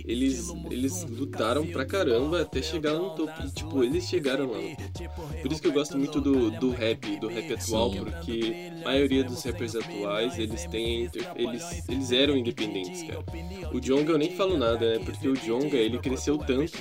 [0.07, 3.33] Eles, eles lutaram pra caramba até chegar no topo.
[3.43, 5.41] E, tipo, eles chegaram lá no topo.
[5.41, 9.23] Por isso que eu gosto muito do, do rap, do rap atual, porque a maioria
[9.23, 11.09] dos rappers atuais, eles têm.
[11.35, 13.23] Eles, eles eram independentes, cara.
[13.73, 15.03] O Jonga eu nem falo nada, né?
[15.03, 16.77] Porque o Jonga, ele cresceu tanto.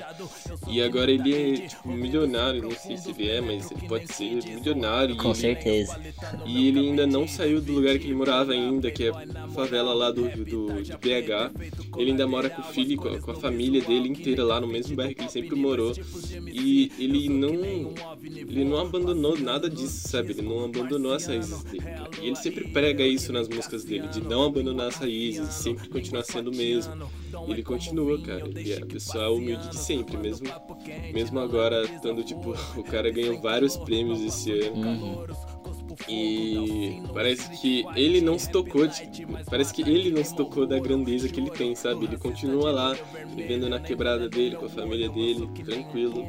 [0.68, 2.62] E agora ele é, tipo, milionário.
[2.62, 5.16] Não sei se ele é, mas ele pode ser milionário.
[5.16, 6.00] Com ele, certeza.
[6.44, 9.94] E ele ainda não saiu do lugar que ele morava ainda, que é a favela
[9.94, 11.52] lá do, do, de BH.
[11.96, 14.66] Ele ainda mora com o filho, com a, com a família dele inteira lá no
[14.66, 15.92] mesmo bairro que ele sempre morou.
[16.52, 17.92] E ele não.
[18.24, 20.32] Ele não abandonou nada disso, sabe?
[20.32, 21.84] Ele não abandonou as raízes dele.
[22.22, 26.24] E ele sempre prega isso nas músicas dele, de não abandonar as raízes, sempre continuar
[26.24, 26.94] sendo o mesmo.
[27.48, 28.46] E ele continua, cara.
[28.46, 30.46] Ele é a pessoa humilde de sempre, mesmo,
[31.12, 34.76] mesmo agora estando, tipo, o cara ganhou vários prêmios esse ano.
[34.76, 35.53] Uhum.
[36.09, 40.78] E parece que ele não se tocou, de, parece que ele não se tocou da
[40.78, 42.05] grandeza que ele tem, sabe?
[42.05, 42.97] Ele continua lá,
[43.34, 46.24] vivendo na quebrada dele, com a família dele, tranquilo.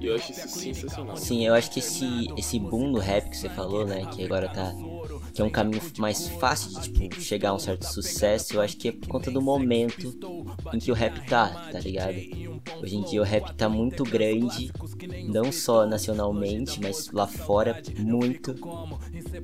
[0.00, 1.16] E eu acho isso sensacional.
[1.16, 4.06] Sim, eu acho que esse, esse boom do rap que você falou, né?
[4.12, 4.74] Que agora tá
[5.32, 8.76] que é um caminho mais fácil de tipo, chegar a um certo sucesso, eu acho
[8.76, 10.14] que é por conta do momento
[10.72, 12.16] em que o rap tá, tá ligado?
[12.82, 14.70] Hoje em dia o rap tá muito grande,
[15.24, 18.54] não só nacionalmente, mas lá fora muito.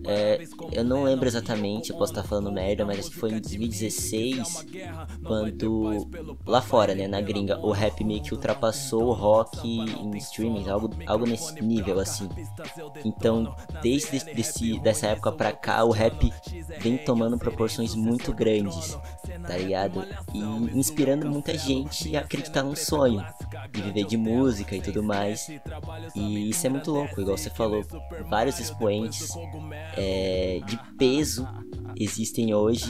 [0.06, 3.40] É, eu não lembro exatamente, eu posso estar falando merda, mas acho que foi em
[3.40, 4.66] 2016,
[5.24, 6.08] quando
[6.46, 10.90] lá fora, né, na gringa, o rap meio que ultrapassou o rock em streaming, algo,
[11.06, 12.28] algo nesse nível assim.
[13.04, 16.32] Então, desde desse, dessa época pra cá, o rap
[16.80, 18.96] vem tomando proporções muito grandes,
[19.46, 20.04] tá ligado?
[20.32, 20.38] E
[20.78, 23.24] inspirando muita gente a acreditar num sonho,
[23.72, 25.48] de viver de música e tudo mais.
[26.14, 27.84] E isso é muito louco, igual você falou,
[28.28, 29.28] vários expoentes
[29.96, 31.46] é, de peso
[31.96, 32.86] existem hoje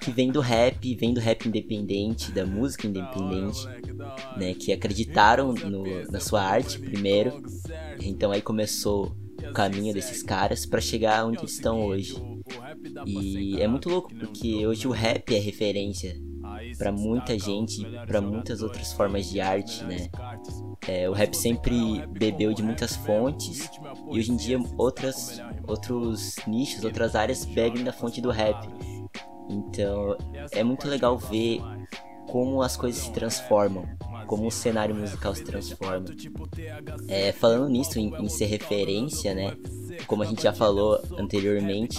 [0.00, 3.66] que vem do rap, vem do rap independente, da música independente,
[4.36, 7.42] né, que acreditaram no, na sua arte primeiro.
[8.00, 9.14] Então aí começou
[9.54, 12.14] caminho desses caras para chegar onde estão hoje.
[13.06, 16.14] E é muito louco porque hoje o rap é referência
[16.76, 20.08] para muita gente, para muitas outras formas de arte, né?
[20.86, 23.70] É, o rap sempre bebeu de muitas fontes
[24.10, 28.68] e hoje em dia outras, outros nichos, outras áreas bebem da fonte do rap.
[29.48, 30.16] Então
[30.52, 31.60] é muito legal ver
[32.26, 33.86] como as coisas se transformam
[34.24, 36.06] como o cenário musical se transforma.
[37.08, 39.56] É, falando nisso, em, em ser referência, né?
[40.06, 41.98] Como a gente já falou anteriormente,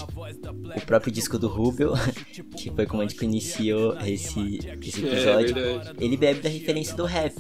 [0.76, 1.94] o próprio disco do Rubel,
[2.58, 6.96] que foi como a gente iniciou esse, esse é, episódio, é ele bebe da referência
[6.96, 7.36] do rap.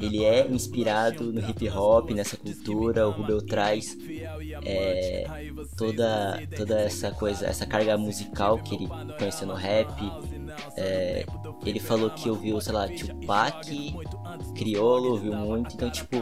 [0.00, 3.06] Ele é inspirado no hip hop, nessa cultura.
[3.08, 3.96] O Rubel traz
[4.64, 5.26] é,
[5.76, 8.88] toda, toda essa coisa, essa carga musical que ele
[9.18, 9.92] conheceu no rap,
[10.76, 11.24] é,
[11.64, 13.94] ele falou que ouviu, sei lá, Tupac,
[14.54, 15.74] Criolo, ouviu muito.
[15.74, 16.16] Então, tipo,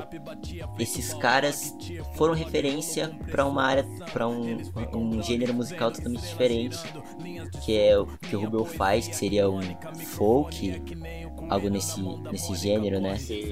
[0.79, 1.75] esses caras
[2.15, 4.59] foram referência para uma área, para um,
[4.95, 6.79] um gênero musical totalmente diferente,
[7.65, 9.61] que é o que o Rubel faz, que seria um
[10.15, 10.83] folk,
[11.51, 13.17] algo nesse, nesse gênero, né?
[13.19, 13.43] Sim,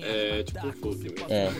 [0.00, 1.26] é, é tipo folk mesmo.
[1.28, 1.50] É.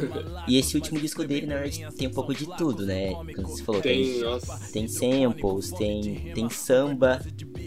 [0.46, 3.12] E esse último disco dele, na verdade, tem um pouco de tudo, né?
[3.34, 7.20] Como você falou, tem, tem, tem samples, tem, tem samba,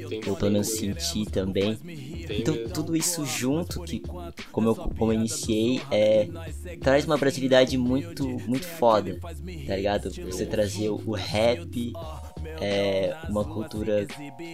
[0.09, 1.77] tem eu pelo menos senti também.
[2.29, 4.01] Então tudo isso junto, que
[4.51, 6.29] como eu, como eu iniciei, é,
[6.79, 10.09] traz uma brasilidade muito, muito foda, tá ligado?
[10.09, 11.93] Você trazer o rap,
[12.59, 14.05] é, uma cultura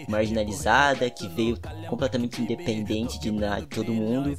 [0.07, 4.37] marginalizada que veio completamente independente de, de todo mundo.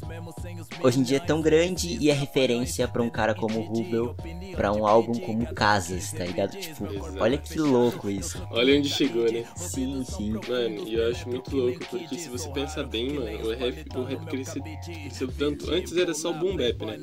[0.82, 4.14] Hoje em dia é tão grande e é referência para um cara como o Rubel,
[4.56, 6.56] para um álbum como Casas, tá ligado?
[6.56, 6.86] Tipo,
[7.18, 8.40] olha que louco isso.
[8.50, 9.44] Olha onde chegou, né?
[9.56, 10.32] Sim, sim.
[10.32, 14.02] Mano, e eu acho muito louco, porque se você pensar bem, mano, o rap, o
[14.04, 15.70] rap cresceu, cresceu tanto.
[15.70, 16.98] Antes era só boom bap, né?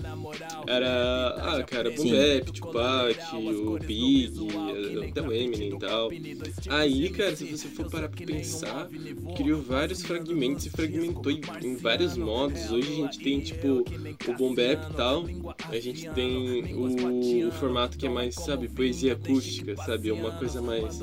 [0.68, 2.12] Era, ah, cara, boom sim.
[2.12, 4.34] bap, Tupac, o Big,
[5.10, 6.10] até o Eminem e tal.
[6.70, 8.89] Aí, cara, se você for parar pra pensar,
[9.36, 12.72] criou vários fragmentos e fragmentou em, em vários modos.
[12.72, 13.84] Hoje a gente tem, tipo,
[14.28, 15.26] o boom bap e tal.
[15.70, 20.10] A gente tem o, o, formato que é mais, sabe, poesia acústica, sabe?
[20.10, 21.02] É uma coisa mais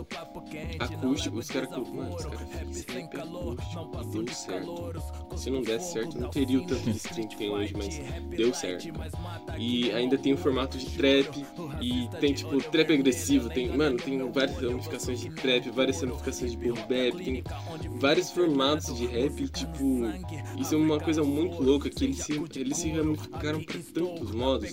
[0.78, 1.36] acústica.
[1.36, 5.03] Os caras, mano, os caras fazem rap acústico e deu certo.
[5.36, 8.01] Se não desse certo, não teria o tanto de stream que tem hoje, mas
[8.36, 8.88] deu certo.
[9.59, 11.45] E ainda tem o formato de trap
[11.80, 13.49] e tem, tipo, trap agressivo.
[13.49, 17.45] Tem, mano, tem várias ramificações de trap, várias ramificações de boom bap, tem
[17.99, 20.03] vários formatos de rap, tipo,
[20.59, 24.72] isso é uma coisa muito louca que eles se, eles se ramificaram para tantos modos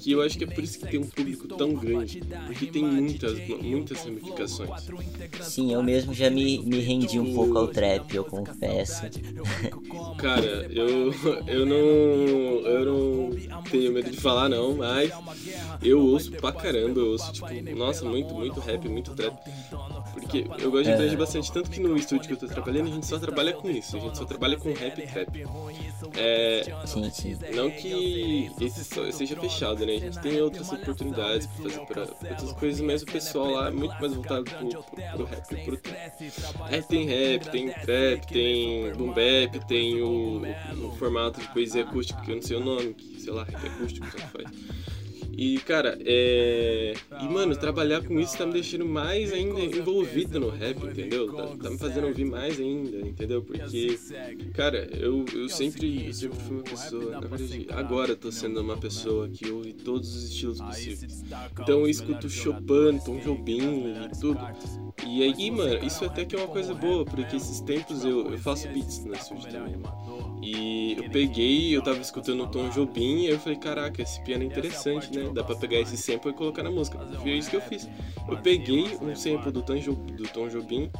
[0.00, 2.84] que eu acho que é por isso que tem um público tão grande, porque tem
[2.84, 4.70] muitas, muitas ramificações.
[5.40, 9.02] Sim, eu mesmo já me, me rendi um pouco ao trap, eu confesso.
[10.18, 11.12] Cara, eu,
[11.46, 11.74] eu não
[12.66, 15.12] eu não tenho medo de falar não, mas
[15.82, 19.36] eu ouço pra caramba, eu ouço tipo, nossa, muito, muito rap, muito trap.
[20.58, 21.16] Eu gosto de é.
[21.16, 23.96] bastante, tanto que no estúdio que eu tô trabalhando, a gente só trabalha com isso,
[23.96, 25.44] a gente só trabalha com rap e trap.
[26.16, 27.38] É, sim, sim.
[27.54, 29.94] Não que esse seja fechado, né?
[29.94, 33.68] A gente tem outras oportunidades pra fazer pra, pra outras coisas, mas o pessoal lá
[33.68, 34.82] é muito mais voltado pro, pro,
[35.16, 36.12] pro rap e pro trap.
[36.62, 40.42] Aí tem rap, tem trap, tem boom bap, tem o,
[40.84, 43.66] o, formato de poesia acústica, que eu não sei o nome, que sei lá, rap
[43.66, 44.93] acústico, tanto faz.
[45.36, 46.94] E, cara, é.
[47.20, 51.32] E, mano, trabalhar com isso tá me deixando mais ainda envolvido no rap, entendeu?
[51.32, 53.42] Tá, tá me fazendo ouvir mais ainda, entendeu?
[53.42, 53.98] Porque,
[54.54, 57.10] cara, eu, eu, sempre, eu sempre fui uma pessoa.
[57.12, 61.24] Na verdade, agora eu tô sendo uma pessoa que ouve todos os estilos possíveis.
[61.60, 64.40] Então eu escuto Chopin, Tom Jobim e tudo.
[65.06, 68.38] E aí, mano, isso até que é uma coisa boa, porque esses tempos eu, eu
[68.38, 69.74] faço beats na Switch também.
[70.42, 74.44] E eu peguei, eu tava escutando o Tom Jobim e eu falei, caraca, esse piano
[74.44, 75.23] é interessante, né?
[75.32, 76.98] Dá pra pegar esse sample e colocar na música.
[77.20, 77.88] Foi isso que eu fiz.
[78.28, 80.90] Eu peguei um sample do Tom, jo, do Tom Jobim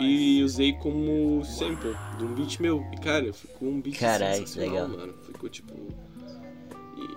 [0.00, 2.84] e, e, usei como sample de um beat meu.
[2.92, 4.88] E cara, ficou um beat Carai, sensacional, legal.
[4.88, 5.14] mano.
[5.22, 5.74] Ficou tipo.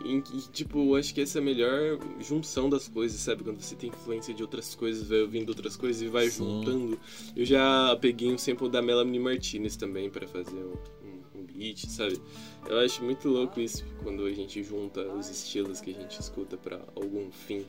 [0.03, 0.21] E, e,
[0.51, 3.43] tipo, acho que essa é a melhor junção das coisas, sabe?
[3.43, 6.43] Quando você tem influência de outras coisas, vai ouvindo outras coisas e vai Sim.
[6.43, 6.99] juntando.
[7.35, 10.73] Eu já peguei um sample da Melanie Martinez também para fazer um,
[11.05, 12.19] um, um beat, sabe?
[12.67, 16.55] Eu acho muito louco isso quando a gente junta os estilos que a gente escuta
[16.57, 17.65] para algum fim.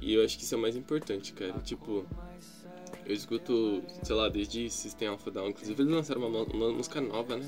[0.00, 1.52] E eu acho que isso é o mais importante, cara.
[1.64, 2.04] Tipo,
[3.06, 5.48] eu escuto, sei lá, desde System of a Down.
[5.50, 7.46] Inclusive, eles lançaram uma, uma música nova, né?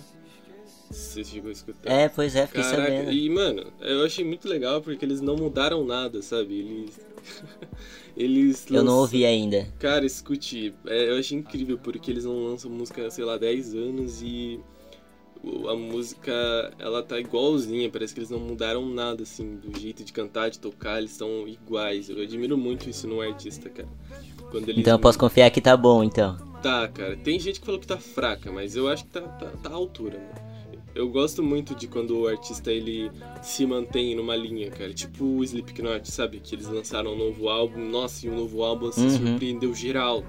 [0.91, 1.91] Você chegou a escutar?
[1.91, 3.11] É, pois é, fiquei Caraca, sabendo.
[3.12, 6.55] e mano, eu achei muito legal porque eles não mudaram nada, sabe?
[6.61, 7.01] Eles.
[8.17, 9.67] eles Eu não lançam- ouvi ainda.
[9.81, 13.75] Cara, escute, é, eu achei incrível porque eles não lançam música, sei lá, há 10
[13.75, 14.61] anos e
[15.68, 16.32] a música,
[16.78, 20.59] ela tá igualzinha, parece que eles não mudaram nada, assim, do jeito de cantar, de
[20.59, 22.09] tocar, eles estão iguais.
[22.09, 23.88] Eu admiro muito isso num artista, cara.
[24.51, 26.36] Quando eles Então eu posso confiar que tá bom, então.
[26.62, 27.16] Tá, cara.
[27.16, 29.74] Tem gente que falou que tá fraca, mas eu acho que tá, tá, tá à
[29.74, 30.47] altura, mano.
[30.94, 33.11] Eu gosto muito de quando o artista ele
[33.42, 34.94] se mantém numa linha, cara.
[34.94, 36.40] Tipo o Slipknot, sabe?
[36.40, 37.86] Que eles lançaram um novo álbum.
[37.86, 39.11] Nossa, e o novo álbum assim, Uhum.
[39.26, 40.24] surpreendeu geral.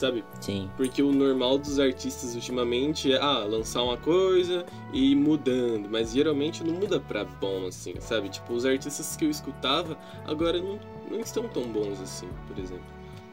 [0.00, 0.24] Sabe?
[0.40, 0.70] Sim.
[0.78, 5.90] Porque o normal dos artistas ultimamente é, ah, lançar uma coisa e ir mudando.
[5.90, 8.30] Mas geralmente não muda pra bom, assim, sabe?
[8.30, 10.80] Tipo, os artistas que eu escutava agora não,
[11.10, 12.86] não estão tão bons assim, por exemplo.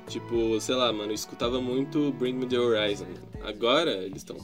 [0.09, 3.07] Tipo, sei lá, mano, eu escutava muito Bring Me The Horizon.
[3.45, 4.35] Agora eles estão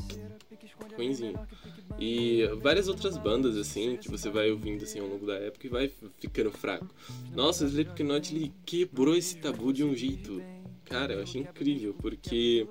[0.96, 1.38] ruimzinho.
[2.00, 5.70] E várias outras bandas, assim, que você vai ouvindo, assim, ao longo da época e
[5.70, 6.88] vai ficando fraco.
[7.36, 10.42] Nossa, o Slipknot, ele quebrou esse tabu de um jeito.
[10.86, 12.68] Cara, eu achei incrível, porque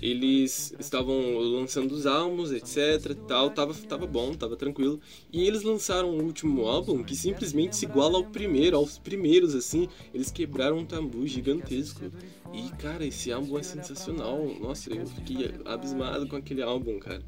[0.00, 5.00] eles estavam lançando os álbuns, etc, tal, tava, tava bom, tava tranquilo.
[5.32, 9.88] E eles lançaram um último álbum que simplesmente se iguala ao primeiro, aos primeiros, assim.
[10.14, 12.12] Eles quebraram um tabu gigantesco.
[12.52, 14.38] E, cara, esse álbum é sensacional.
[14.60, 17.22] Nossa, eu fiquei abismado com aquele álbum, cara.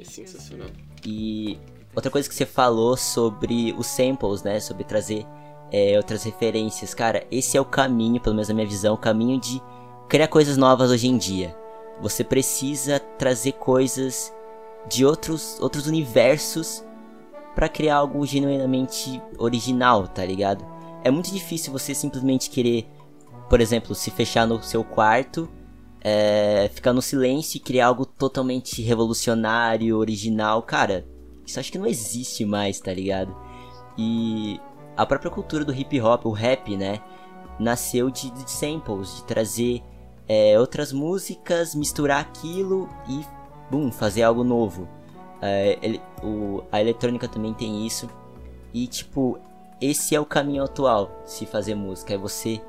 [0.00, 0.70] É sensacional.
[1.04, 1.58] E
[1.94, 4.58] outra coisa que você falou sobre os samples, né?
[4.58, 5.24] Sobre trazer
[5.76, 6.94] é, outras referências.
[6.94, 9.62] Cara, esse é o caminho, pelo menos na minha visão, o caminho de
[10.08, 11.54] criar coisas novas hoje em dia.
[12.00, 14.32] Você precisa trazer coisas
[14.88, 16.82] de outros, outros universos
[17.54, 20.64] pra criar algo genuinamente original, tá ligado?
[21.04, 22.88] É muito difícil você simplesmente querer,
[23.50, 25.46] por exemplo, se fechar no seu quarto,
[26.00, 30.62] é, ficar no silêncio e criar algo totalmente revolucionário, original.
[30.62, 31.06] Cara,
[31.46, 33.36] isso acho que não existe mais, tá ligado?
[33.98, 34.60] E
[34.96, 37.00] a própria cultura do hip hop, o rap, né?
[37.58, 39.82] Nasceu de, de samples, de trazer
[40.28, 43.24] é, outras músicas, misturar aquilo e,
[43.70, 44.88] bum, fazer algo novo.
[45.40, 48.08] É, ele- o- a eletrônica também tem isso.
[48.74, 49.38] E, tipo,
[49.80, 52.14] esse é o caminho atual se fazer música.
[52.14, 52.60] É você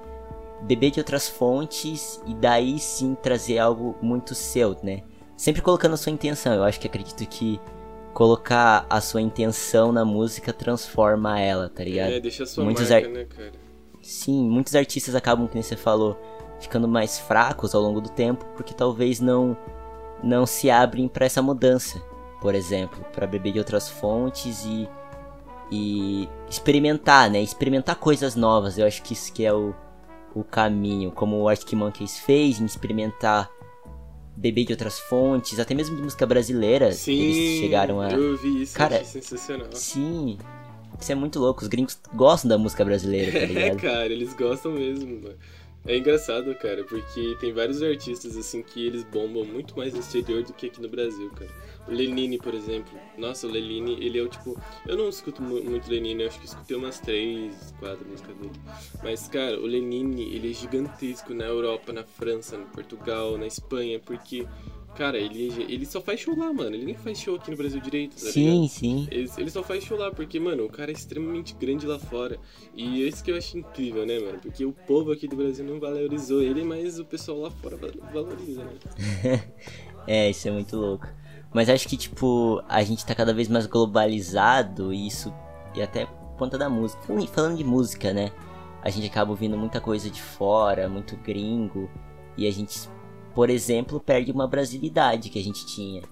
[0.61, 5.01] beber de outras fontes e daí sim trazer algo muito seu, né?
[5.36, 6.53] Sempre colocando a sua intenção.
[6.53, 7.59] Eu acho que acredito que
[8.18, 12.13] colocar a sua intenção na música transforma ela, tá ligado?
[12.13, 13.51] É, deixa a sua Muitos marca, ar- né, cara?
[14.01, 16.20] Sim, muitos artistas acabam, como você falou,
[16.59, 19.55] ficando mais fracos ao longo do tempo porque talvez não
[20.24, 22.01] não se abrem para essa mudança,
[22.41, 24.89] por exemplo, para beber de outras fontes e
[25.72, 27.39] e experimentar, né?
[27.39, 28.80] Experimentar coisas novas.
[28.80, 29.76] Eu acho que isso que é o,
[30.34, 33.47] o caminho, como o Arctic Monkeys fez, em experimentar
[34.38, 38.62] beber de outras fontes, até mesmo de música brasileira, Sim, eles chegaram a eu vi
[38.62, 39.68] isso, Cara, sensacional.
[39.74, 40.38] Sim.
[41.00, 41.62] Isso é muito louco.
[41.62, 43.78] Os gringos gostam da música brasileira, tá É, ligado?
[43.82, 45.36] cara, eles gostam mesmo, mano.
[45.86, 50.44] É engraçado, cara, porque tem vários artistas, assim, que eles bombam muito mais no exterior
[50.44, 51.52] do que aqui no Brasil, cara.
[51.88, 53.00] Lenine, por exemplo.
[53.18, 54.58] Nossa, o Lenine, ele é o tipo...
[54.86, 58.52] Eu não escuto mu- muito Lenine, eu acho que escutei umas três, quatro músicas dele.
[59.04, 64.00] Mas, cara, o Lenine, ele é gigantesco na Europa, na França, no Portugal, na Espanha,
[64.00, 64.46] porque...
[64.96, 66.76] Cara, ele, ele só faz show lá, mano.
[66.76, 68.34] Ele nem faz show aqui no Brasil direito, tá ligado?
[68.34, 69.08] Sim, sim.
[69.12, 72.40] Ele, ele só faz show lá, porque, mano, o cara é extremamente grande lá fora.
[72.74, 74.40] E é isso que eu acho incrível, né, mano?
[74.40, 77.92] Porque o povo aqui do Brasil não valorizou ele, mas o pessoal lá fora val-
[78.12, 78.72] valoriza, né?
[80.08, 81.08] É, isso é muito louco.
[81.54, 85.34] Mas acho que, tipo, a gente tá cada vez mais globalizado e isso.
[85.76, 86.06] E até
[86.38, 87.02] conta da música.
[87.32, 88.32] Falando de música, né?
[88.82, 91.89] A gente acaba ouvindo muita coisa de fora, muito gringo.
[92.38, 92.89] E a gente,
[93.34, 96.04] por exemplo, perde uma brasilidade que a gente tinha.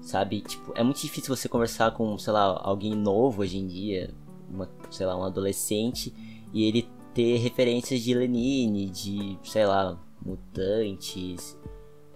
[0.00, 0.40] Sabe?
[0.40, 4.14] Tipo, é muito difícil você conversar com, sei lá, alguém novo hoje em dia.
[4.50, 6.14] Uma, sei lá, um adolescente.
[6.52, 11.58] E ele ter referências de Lenine, de, sei lá, Mutantes.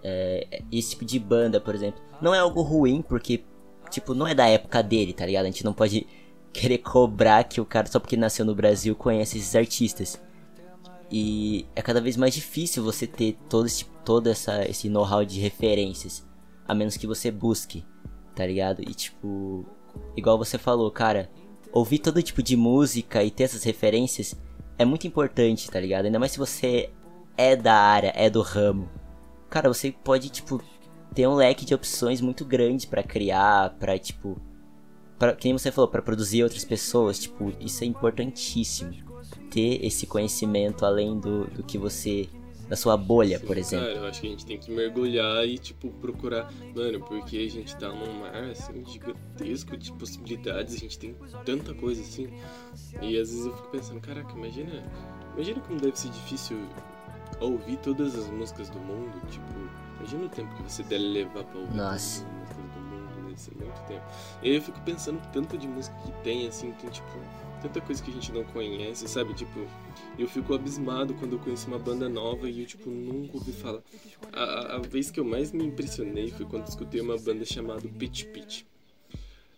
[0.03, 2.01] É, esse tipo de banda, por exemplo.
[2.21, 3.43] Não é algo ruim, porque,
[3.89, 5.43] tipo, não é da época dele, tá ligado?
[5.43, 6.07] A gente não pode
[6.51, 10.21] querer cobrar que o cara, só porque nasceu no Brasil, conhece esses artistas.
[11.11, 15.39] E é cada vez mais difícil você ter todo esse, todo essa, esse know-how de
[15.39, 16.25] referências.
[16.67, 17.85] A menos que você busque,
[18.35, 18.81] tá ligado?
[18.81, 19.65] E tipo,
[20.17, 21.29] igual você falou, cara,
[21.71, 24.35] ouvir todo tipo de música e ter essas referências
[24.77, 26.05] é muito importante, tá ligado?
[26.05, 26.89] Ainda mais se você
[27.37, 28.89] é da área, é do ramo.
[29.49, 30.61] Cara, você pode, tipo,
[31.17, 34.39] ter um leque de opções muito grande para criar, pra, tipo.
[35.17, 38.93] Pra, que nem você falou, para produzir outras pessoas, tipo, isso é importantíssimo.
[39.49, 42.29] Ter esse conhecimento além do, do que você
[42.69, 43.87] da sua bolha, Sim, por exemplo.
[43.87, 46.53] Cara, eu acho que a gente tem que mergulhar e, tipo, procurar.
[46.75, 51.73] Mano, porque a gente tá num mar, assim, gigantesco de possibilidades, a gente tem tanta
[51.73, 52.27] coisa, assim.
[53.01, 54.83] E às vezes eu fico pensando, caraca, imagina.
[55.33, 56.59] Imagina como deve ser difícil
[57.39, 59.86] ouvir todas as músicas do mundo, tipo.
[60.07, 62.23] Imagina o tempo que você deve levar pra ouvir Nossa.
[62.23, 64.05] todas as músicas do mundo, deve ser muito tempo.
[64.41, 67.07] E aí eu fico pensando tanto de música que tem, assim, tem, tipo
[67.61, 69.33] tanta coisa que a gente não conhece, sabe?
[69.33, 69.67] Tipo,
[70.17, 73.81] eu fico abismado quando eu conheço uma banda nova e eu, tipo, nunca ouvi falar.
[74.31, 78.25] A, a vez que eu mais me impressionei foi quando escutei uma banda chamada Pitch
[78.27, 78.63] Pitch.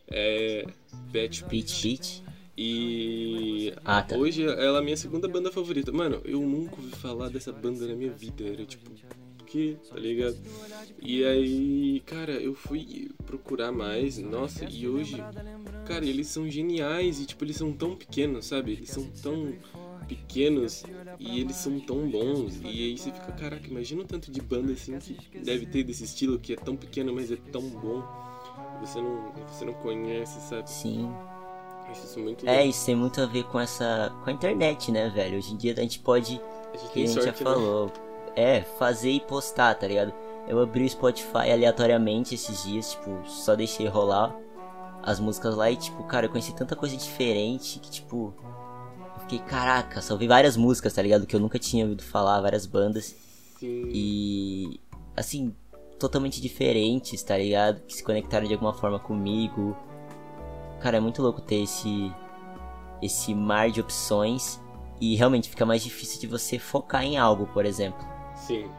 [0.07, 0.65] É.
[1.11, 2.21] Pet Pitch Pitch?
[2.57, 4.17] E Ah, tá.
[4.17, 5.91] hoje ela é a minha segunda banda favorita.
[5.93, 8.43] Mano, eu nunca ouvi falar dessa banda na minha vida.
[8.43, 8.89] Era tipo,
[9.49, 10.37] que, tá ligado?
[11.01, 15.17] E aí, cara, eu fui procurar mais, nossa, e hoje,
[15.85, 18.73] cara, eles são geniais e tipo, eles são tão pequenos, sabe?
[18.73, 19.53] Eles são tão
[20.07, 20.83] pequenos
[21.19, 22.59] e eles são tão bons.
[22.63, 26.03] E aí você fica, caraca, imagina o tanto de banda assim que deve ter desse
[26.03, 28.03] estilo que é tão pequeno, mas é tão bom.
[28.81, 30.69] Você não, você não conhece, sabe?
[30.69, 31.09] Sim.
[31.91, 32.69] Isso É, louco.
[32.69, 34.15] isso tem muito a ver com essa.
[34.23, 35.37] com a internet, né, velho?
[35.37, 36.39] Hoje em dia a gente pode
[36.73, 38.08] A gente que a gente já sorte, né?
[38.35, 40.13] É, fazer e postar, tá ligado?
[40.47, 44.35] Eu abri o Spotify aleatoriamente esses dias, tipo, só deixei rolar
[45.03, 48.33] as músicas lá e, tipo, cara, eu conheci tanta coisa diferente que, tipo,
[49.15, 51.25] eu fiquei, caraca, só ouvi várias músicas, tá ligado?
[51.25, 53.15] Que eu nunca tinha ouvido falar, várias bandas.
[53.59, 53.89] Sim.
[53.91, 54.79] E,
[55.15, 55.55] assim,
[55.99, 57.81] totalmente diferentes, tá ligado?
[57.81, 59.75] Que se conectaram de alguma forma comigo.
[60.79, 62.11] Cara, é muito louco ter esse,
[63.01, 64.59] esse mar de opções
[64.99, 68.07] e realmente fica mais difícil de você focar em algo, por exemplo.
[68.45, 68.69] Sim.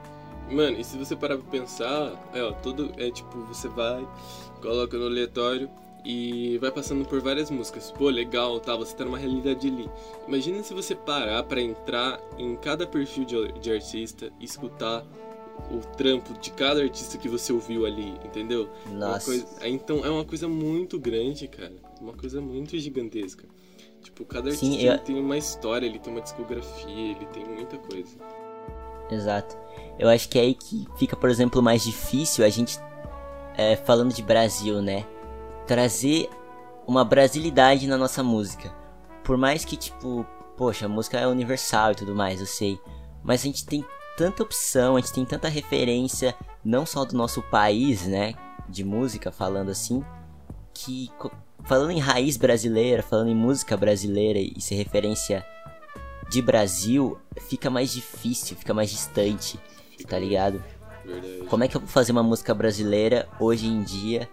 [0.50, 4.06] Mano, e se você parar pra pensar, é, ó, tudo é tipo, você vai,
[4.60, 5.70] coloca no aleatório
[6.04, 7.92] e vai passando por várias músicas.
[7.92, 9.88] Pô, legal, tá, você tá numa realidade ali.
[10.26, 15.04] Imagina se você parar pra entrar em cada perfil de, de artista e escutar
[15.70, 18.68] o trampo de cada artista que você ouviu ali, entendeu?
[18.86, 19.26] Uma Nossa.
[19.26, 21.74] coisa- então é uma coisa muito grande, cara.
[22.00, 23.44] Uma coisa muito gigantesca.
[24.02, 27.44] Tipo, cada Sim, artista eu- ele tem uma história, ele tem uma discografia, ele tem
[27.44, 28.16] muita coisa.
[29.10, 29.56] Exato.
[29.98, 32.78] Eu acho que é aí que fica, por exemplo, mais difícil a gente,
[33.56, 35.04] é, falando de Brasil, né?
[35.66, 36.28] Trazer
[36.86, 38.74] uma brasilidade na nossa música.
[39.22, 42.80] Por mais que, tipo, poxa, a música é universal e tudo mais, eu sei.
[43.22, 43.84] Mas a gente tem
[44.16, 46.34] tanta opção, a gente tem tanta referência,
[46.64, 48.34] não só do nosso país, né?
[48.68, 50.04] De música, falando assim,
[50.72, 51.10] que
[51.64, 55.44] falando em raiz brasileira, falando em música brasileira e ser referência
[56.30, 57.18] de Brasil,
[57.48, 59.58] fica mais difícil, fica mais distante,
[60.06, 60.62] tá ligado?
[61.04, 61.44] Verdade.
[61.48, 64.28] Como é que eu vou fazer uma música brasileira hoje em dia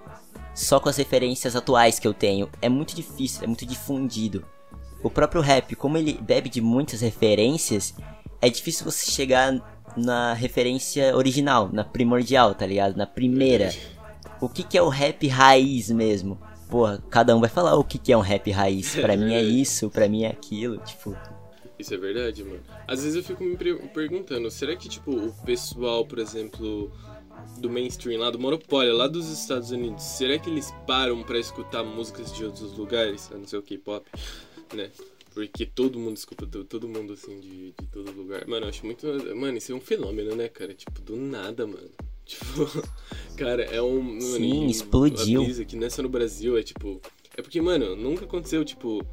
[0.53, 2.49] só com as referências atuais que eu tenho?
[2.61, 4.45] É muito difícil, é muito difundido.
[5.01, 7.95] O próprio rap, como ele bebe de muitas referências,
[8.41, 9.59] é difícil você chegar
[9.95, 12.95] na referência original, na primordial, tá ligado?
[12.95, 13.73] Na primeira.
[14.39, 16.39] O que, que é o rap raiz mesmo?
[16.69, 18.95] Porra, cada um vai falar o que, que é um rap raiz.
[18.95, 21.15] Pra mim é isso, pra mim é aquilo, tipo.
[21.79, 22.61] Isso é verdade, mano.
[22.87, 23.55] Às vezes eu fico me
[23.93, 26.91] perguntando, será que, tipo, o pessoal, por exemplo,
[27.59, 31.83] do mainstream lá, do monopólio, lá dos Estados Unidos, será que eles param pra escutar
[31.83, 34.05] músicas de outros lugares, a não ser o K-pop,
[34.73, 34.89] né?
[35.33, 38.47] Porque todo mundo escuta, to- todo mundo, assim, de, de todo lugar.
[38.47, 39.05] Mano, eu acho muito...
[39.35, 40.73] Mano, isso é um fenômeno, né, cara?
[40.73, 41.89] Tipo, do nada, mano.
[42.27, 42.67] Tipo,
[43.37, 44.01] cara, é um...
[44.01, 45.41] mano, Sim, e explodiu.
[45.41, 46.99] A brisa que não é só no Brasil, é tipo...
[47.37, 49.05] É porque, mano, nunca aconteceu, tipo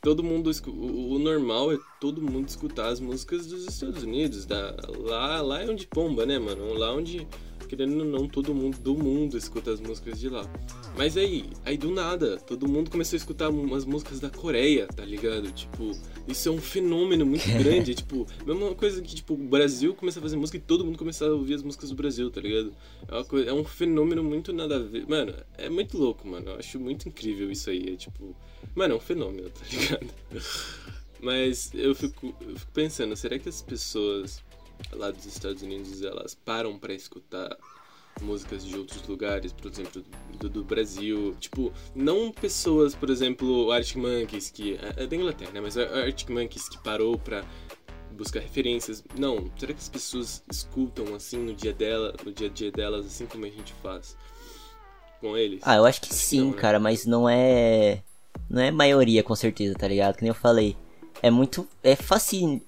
[0.00, 5.40] todo mundo o normal é todo mundo escutar as músicas dos Estados Unidos da lá
[5.40, 6.74] lá é onde pomba né mano?
[6.74, 7.26] Lá onde
[7.66, 10.48] querendo ou não, todo mundo do mundo escuta as músicas de lá.
[10.96, 15.04] Mas aí, aí do nada, todo mundo começou a escutar umas músicas da Coreia, tá
[15.04, 15.50] ligado?
[15.52, 15.90] Tipo,
[16.26, 17.92] isso é um fenômeno muito grande.
[17.92, 20.98] é, tipo, mesma coisa que, tipo, o Brasil começa a fazer música e todo mundo
[20.98, 22.72] começa a ouvir as músicas do Brasil, tá ligado?
[23.08, 25.06] É, coisa, é um fenômeno muito nada a ver.
[25.08, 26.50] Mano, é muito louco, mano.
[26.50, 27.94] Eu acho muito incrível isso aí.
[27.94, 28.34] É tipo.
[28.74, 30.06] Mano, é um fenômeno, tá ligado?
[31.20, 34.42] Mas eu fico, eu fico pensando, será que as pessoas
[34.92, 37.56] lá dos Estados Unidos elas param para escutar
[38.20, 40.02] músicas de outros lugares, por exemplo,
[40.38, 41.36] do, do, Brasil.
[41.38, 45.60] Tipo, não pessoas, por exemplo, Arctic Monkeys, que é, é da Inglaterra, né?
[45.60, 47.44] Mas Arctic Monkeys que parou pra
[48.12, 49.04] buscar referências.
[49.18, 53.06] Não, será que as pessoas escutam assim no dia dela, no dia a dia delas,
[53.06, 54.16] assim como a gente faz
[55.20, 55.60] com eles?
[55.62, 56.56] Ah, eu acho que sim, não, né?
[56.56, 58.02] cara, mas não é.
[58.48, 60.16] Não é maioria, com certeza, tá ligado?
[60.16, 60.76] Que nem eu falei.
[61.22, 61.66] É muito.
[61.82, 62.62] É fácil,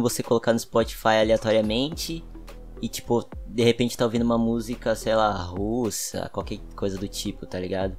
[0.00, 2.24] você colocar no Spotify aleatoriamente
[2.82, 7.46] e, tipo, de repente tá ouvindo uma música, sei lá, russa, qualquer coisa do tipo,
[7.46, 7.96] tá ligado?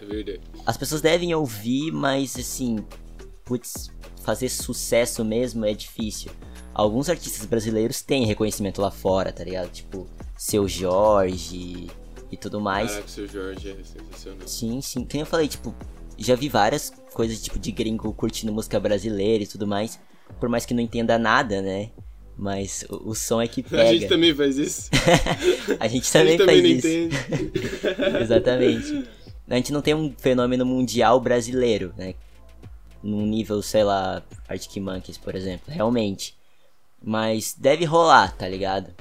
[0.00, 0.40] É verdade.
[0.64, 2.84] As pessoas devem ouvir, mas, assim,
[3.44, 3.90] putz,
[4.22, 6.32] fazer sucesso mesmo é difícil.
[6.74, 9.70] Alguns artistas brasileiros têm reconhecimento lá fora, tá ligado?
[9.70, 11.86] Tipo, Seu Jorge
[12.30, 12.90] e tudo mais.
[12.90, 14.48] Caraca, Seu Jorge é sensacional.
[14.48, 15.04] Sim, sim.
[15.04, 15.74] Quem eu falei, tipo,
[16.18, 19.98] já vi várias coisas tipo de gringo curtindo música brasileira e tudo mais.
[20.40, 21.90] Por mais que não entenda nada, né?
[22.36, 23.84] Mas o, o som é que pega.
[23.88, 24.90] A gente também faz isso.
[25.80, 26.86] a gente também, a gente faz também isso.
[26.86, 27.16] Entende.
[28.20, 29.08] Exatamente.
[29.48, 32.14] A gente não tem um fenômeno mundial brasileiro, né?
[33.02, 35.72] Num nível, sei lá, Arctic Monkeys, por exemplo.
[35.72, 36.36] Realmente.
[37.02, 38.92] Mas deve rolar, tá ligado?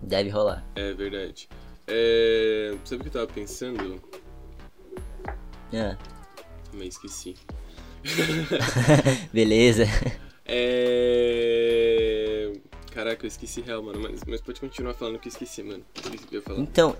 [0.00, 0.64] Deve rolar.
[0.76, 1.48] É verdade.
[1.88, 2.74] É...
[2.84, 4.00] Sabe o que eu tava pensando?
[5.72, 5.96] Ah.
[6.74, 7.36] Também esqueci.
[9.32, 9.86] Beleza.
[10.44, 11.44] É.
[12.90, 14.00] Caraca, eu esqueci real, mano.
[14.02, 15.84] Mas, mas pode continuar falando que eu esqueci, mano.
[16.32, 16.58] Eu falar?
[16.58, 16.96] Então,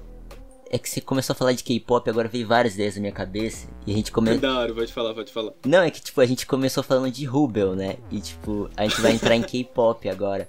[0.71, 3.69] é que você começou a falar de K-pop, agora veio várias ideias na minha cabeça.
[3.85, 4.41] E a gente começou.
[4.41, 5.53] Da hora, pode falar, pode falar.
[5.67, 7.97] Não, é que tipo, a gente começou falando de Rubel, né?
[8.13, 10.49] E tipo, a gente vai entrar em K-pop agora.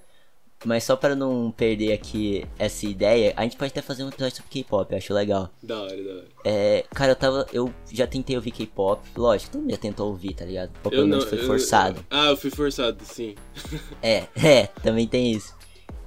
[0.63, 4.37] Mas só para não perder aqui essa ideia, a gente pode até fazer um episódio
[4.37, 5.49] sobre K-pop, eu acho legal.
[5.61, 6.27] Da hora, da hora.
[6.43, 7.45] É, cara, eu tava.
[7.51, 10.71] Eu já tentei ouvir K-pop, lógico, todo mundo já tentou ouvir, tá ligado?
[10.83, 11.99] Ou pelo menos foi forçado.
[11.99, 13.35] Eu, ah, eu fui forçado, sim.
[14.01, 15.53] é, é, também tem isso.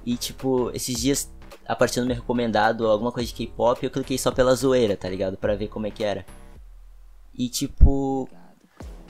[0.05, 1.31] E tipo, esses dias
[1.65, 5.37] apareceu no meu recomendado alguma coisa de K-pop eu cliquei só pela zoeira, tá ligado?
[5.37, 6.25] Pra ver como é que era.
[7.33, 8.27] E tipo.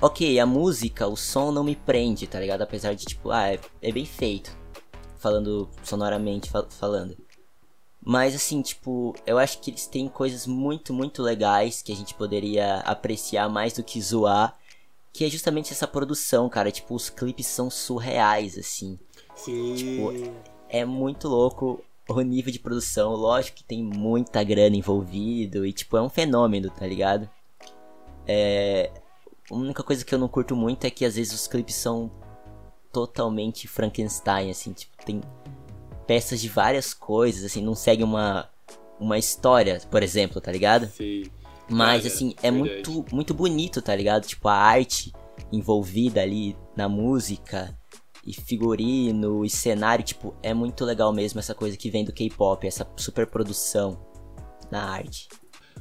[0.01, 2.61] Ok, a música, o som não me prende, tá ligado?
[2.61, 4.58] Apesar de, tipo, ah, é, é bem feito
[5.19, 7.15] falando sonoramente fal falando.
[8.03, 12.13] Mas assim, tipo, eu acho que eles têm coisas muito, muito legais que a gente
[12.15, 14.57] poderia apreciar mais do que zoar.
[15.11, 16.71] Que é justamente essa produção, cara.
[16.71, 18.97] Tipo, os clipes são surreais, assim.
[19.35, 19.75] Sim.
[19.75, 20.33] Tipo,
[20.69, 23.13] é muito louco o nível de produção.
[23.15, 27.29] Lógico que tem muita grana envolvido e, tipo, é um fenômeno, tá ligado?
[28.25, 28.91] É.
[29.51, 32.11] A única coisa que eu não curto muito é que às vezes os clipes são
[32.91, 35.21] totalmente Frankenstein, assim, tipo, tem
[36.07, 38.49] peças de várias coisas, assim, não segue uma,
[38.99, 40.87] uma história, por exemplo, tá ligado?
[40.87, 41.23] Sim.
[41.69, 44.25] Mas, assim, é muito, muito bonito, tá ligado?
[44.25, 45.13] Tipo, a arte
[45.51, 47.77] envolvida ali na música
[48.25, 52.65] e figurino e cenário, tipo, é muito legal mesmo essa coisa que vem do K-pop,
[52.65, 53.99] essa superprodução
[54.71, 55.27] na arte.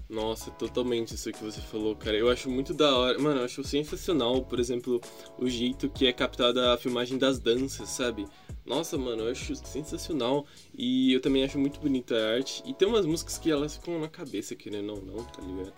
[0.08, 2.16] Nossa, totalmente isso que você falou, cara.
[2.16, 3.18] Eu acho muito da hora.
[3.18, 5.00] Mano, eu acho sensacional, por exemplo,
[5.38, 8.26] o jeito que é captada a filmagem das danças, sabe?
[8.64, 10.46] Nossa, mano, eu acho sensacional.
[10.74, 12.62] E eu também acho muito bonita a arte.
[12.64, 15.74] E tem umas músicas que elas ficam na cabeça, querendo ou não, tá ligado?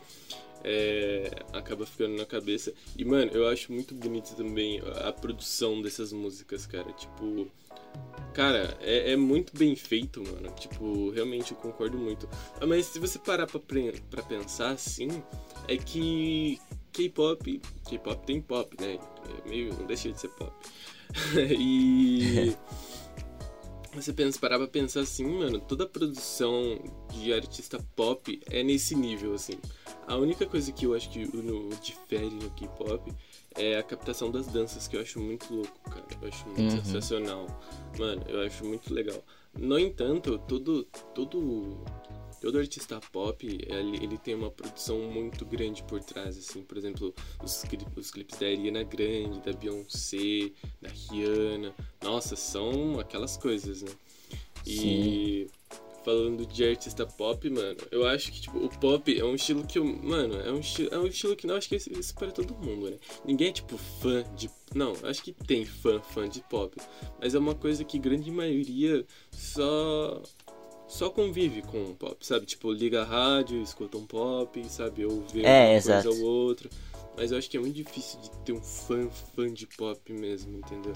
[0.62, 2.72] É, acaba ficando na cabeça.
[2.96, 6.92] E, mano, eu acho muito bonito também a produção dessas músicas, cara.
[6.92, 7.50] Tipo,
[8.32, 10.50] Cara, é, é, muito bem feito, mano.
[10.54, 12.28] Tipo, realmente eu concordo muito.
[12.60, 13.60] Ah, mas se você parar pra,
[14.08, 15.22] pra pensar assim,
[15.66, 16.60] é que
[16.92, 17.60] K-pop.
[17.88, 18.98] K-pop tem pop, né?
[19.44, 19.74] É meio.
[19.74, 20.52] não deixa de ser pop.
[21.58, 22.56] e.
[23.92, 26.78] Você pensa, parar pra pensar assim, mano, toda produção
[27.12, 29.54] de artista pop é nesse nível, assim.
[30.06, 33.12] A única coisa que eu acho que no, difere no K-pop
[33.56, 36.06] é a captação das danças, que eu acho muito louco, cara.
[36.20, 36.84] Eu acho muito uhum.
[36.84, 37.60] sensacional.
[37.98, 39.22] Mano, eu acho muito legal.
[39.58, 40.84] No entanto, todo,
[41.14, 41.84] todo,
[42.40, 46.62] todo artista pop, ele, ele tem uma produção muito grande por trás, assim.
[46.62, 47.64] Por exemplo, os,
[47.96, 51.74] os clipes da Ariana Grande, da Beyoncé, da Rihanna.
[52.02, 53.92] Nossa, são aquelas coisas, né?
[54.66, 55.46] E...
[55.48, 55.59] Sim
[56.04, 59.78] falando de artista pop, mano, eu acho que, tipo, o pop é um estilo que
[59.78, 59.84] eu.
[59.84, 62.54] Mano, é um, estilo, é um estilo que não acho que é isso para todo
[62.54, 62.98] mundo, né?
[63.24, 64.50] Ninguém é, tipo, fã de.
[64.74, 66.76] Não, acho que tem fã, fã de pop.
[67.20, 70.22] Mas é uma coisa que grande maioria só.
[70.88, 72.46] só convive com o pop, sabe?
[72.46, 75.04] Tipo, liga a rádio, escuta um pop, sabe?
[75.04, 76.08] Ou vê É, uma exato.
[76.08, 76.70] coisa ou outra.
[77.16, 80.58] Mas eu acho que é muito difícil de ter um fã, fã de pop mesmo,
[80.58, 80.94] entendeu?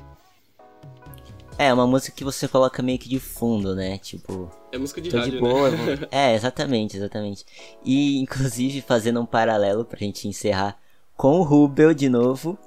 [1.58, 3.96] É, uma música que você coloca meio que de fundo, né?
[3.98, 5.70] Tipo, É música de tô rádio, de boa.
[5.70, 5.92] né?
[5.92, 7.44] eu vou- É, exatamente, exatamente.
[7.84, 10.76] E, inclusive, fazendo um paralelo pra gente encerrar
[11.16, 12.58] com o Rubel de novo.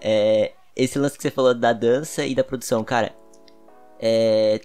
[0.00, 3.14] É, esse lance que você falou da dança e da produção, cara.
[4.00, 4.60] É,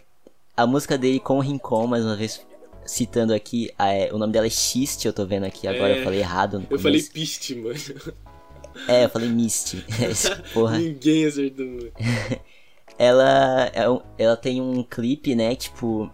[0.55, 2.45] a música dele com o Rincon, mais uma vez
[2.85, 6.03] citando aqui, é, o nome dela é Xiste, eu tô vendo aqui agora, É, eu
[6.03, 7.75] falei errado no Eu falei piste, mano.
[8.87, 9.83] É, eu falei Misty.
[10.53, 10.77] Porra.
[10.77, 11.91] Ninguém acertou, mano.
[12.97, 13.85] Ela, é
[14.17, 16.09] ela tem um clipe, né, tipo,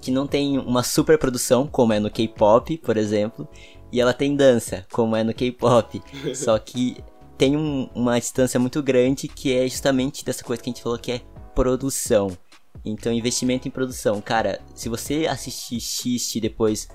[0.00, 3.48] que não tem uma super produção, como é no K-pop, por exemplo,
[3.90, 6.02] e ela tem dança, como é no K-pop,
[6.34, 7.02] só que
[7.36, 10.98] tem um- uma distância muito grande que é justamente dessa coisa que a gente falou
[10.98, 11.20] que é
[11.54, 12.36] produção.
[12.84, 14.20] Então, investimento em produção.
[14.20, 16.88] Cara, se você assistir Xiste depois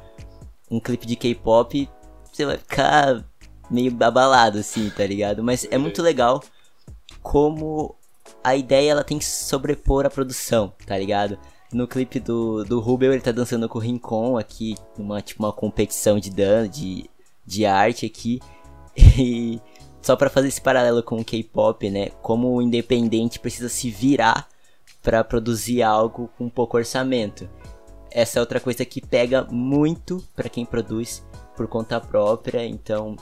[0.70, 1.90] um clipe de K-pop,
[2.32, 3.26] você vai ficar
[3.72, 5.44] meio abalado, assim, tá ligado?
[5.44, 6.44] Mas é muito legal
[7.22, 7.96] como
[8.44, 11.38] a ideia ela tem que sobrepor a produção, tá ligado?
[11.72, 15.54] No clipe do, do Rubel, ele tá dançando com o Rincon aqui, numa tipo uma
[15.54, 17.10] competição de dan de,
[17.46, 18.40] de arte aqui.
[19.18, 19.62] E
[20.02, 22.10] só pra fazer esse paralelo com o K-pop, né?
[22.22, 24.48] Como o independente precisa se virar
[25.02, 27.50] pra produzir algo com pouco orçamento.
[28.12, 31.24] Essa é outra coisa que pega muito pra quem produz
[31.56, 33.16] por conta própria, então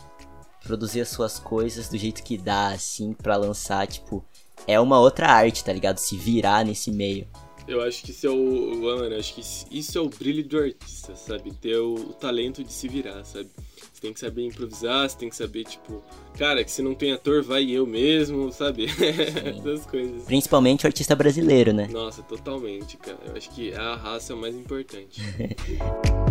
[0.63, 4.23] produzir as suas coisas do jeito que dá, assim, pra lançar, tipo,
[4.65, 5.97] é uma outra arte, tá ligado?
[5.97, 7.27] Se virar nesse meio.
[7.67, 8.81] Eu acho que isso é o.
[8.81, 9.41] Mano, eu acho que
[9.77, 11.51] isso é o brilho do artista, sabe?
[11.51, 13.49] Ter o, o talento de se virar, sabe?
[13.91, 16.01] Você tem que saber improvisar, você tem que saber, tipo,
[16.37, 18.85] cara, que se não tem ator, vai eu mesmo, sabe?
[19.01, 20.23] Essas coisas.
[20.23, 21.89] Principalmente o artista brasileiro, né?
[21.91, 23.17] Nossa, totalmente, cara.
[23.25, 25.19] Eu acho que a raça é o mais importante.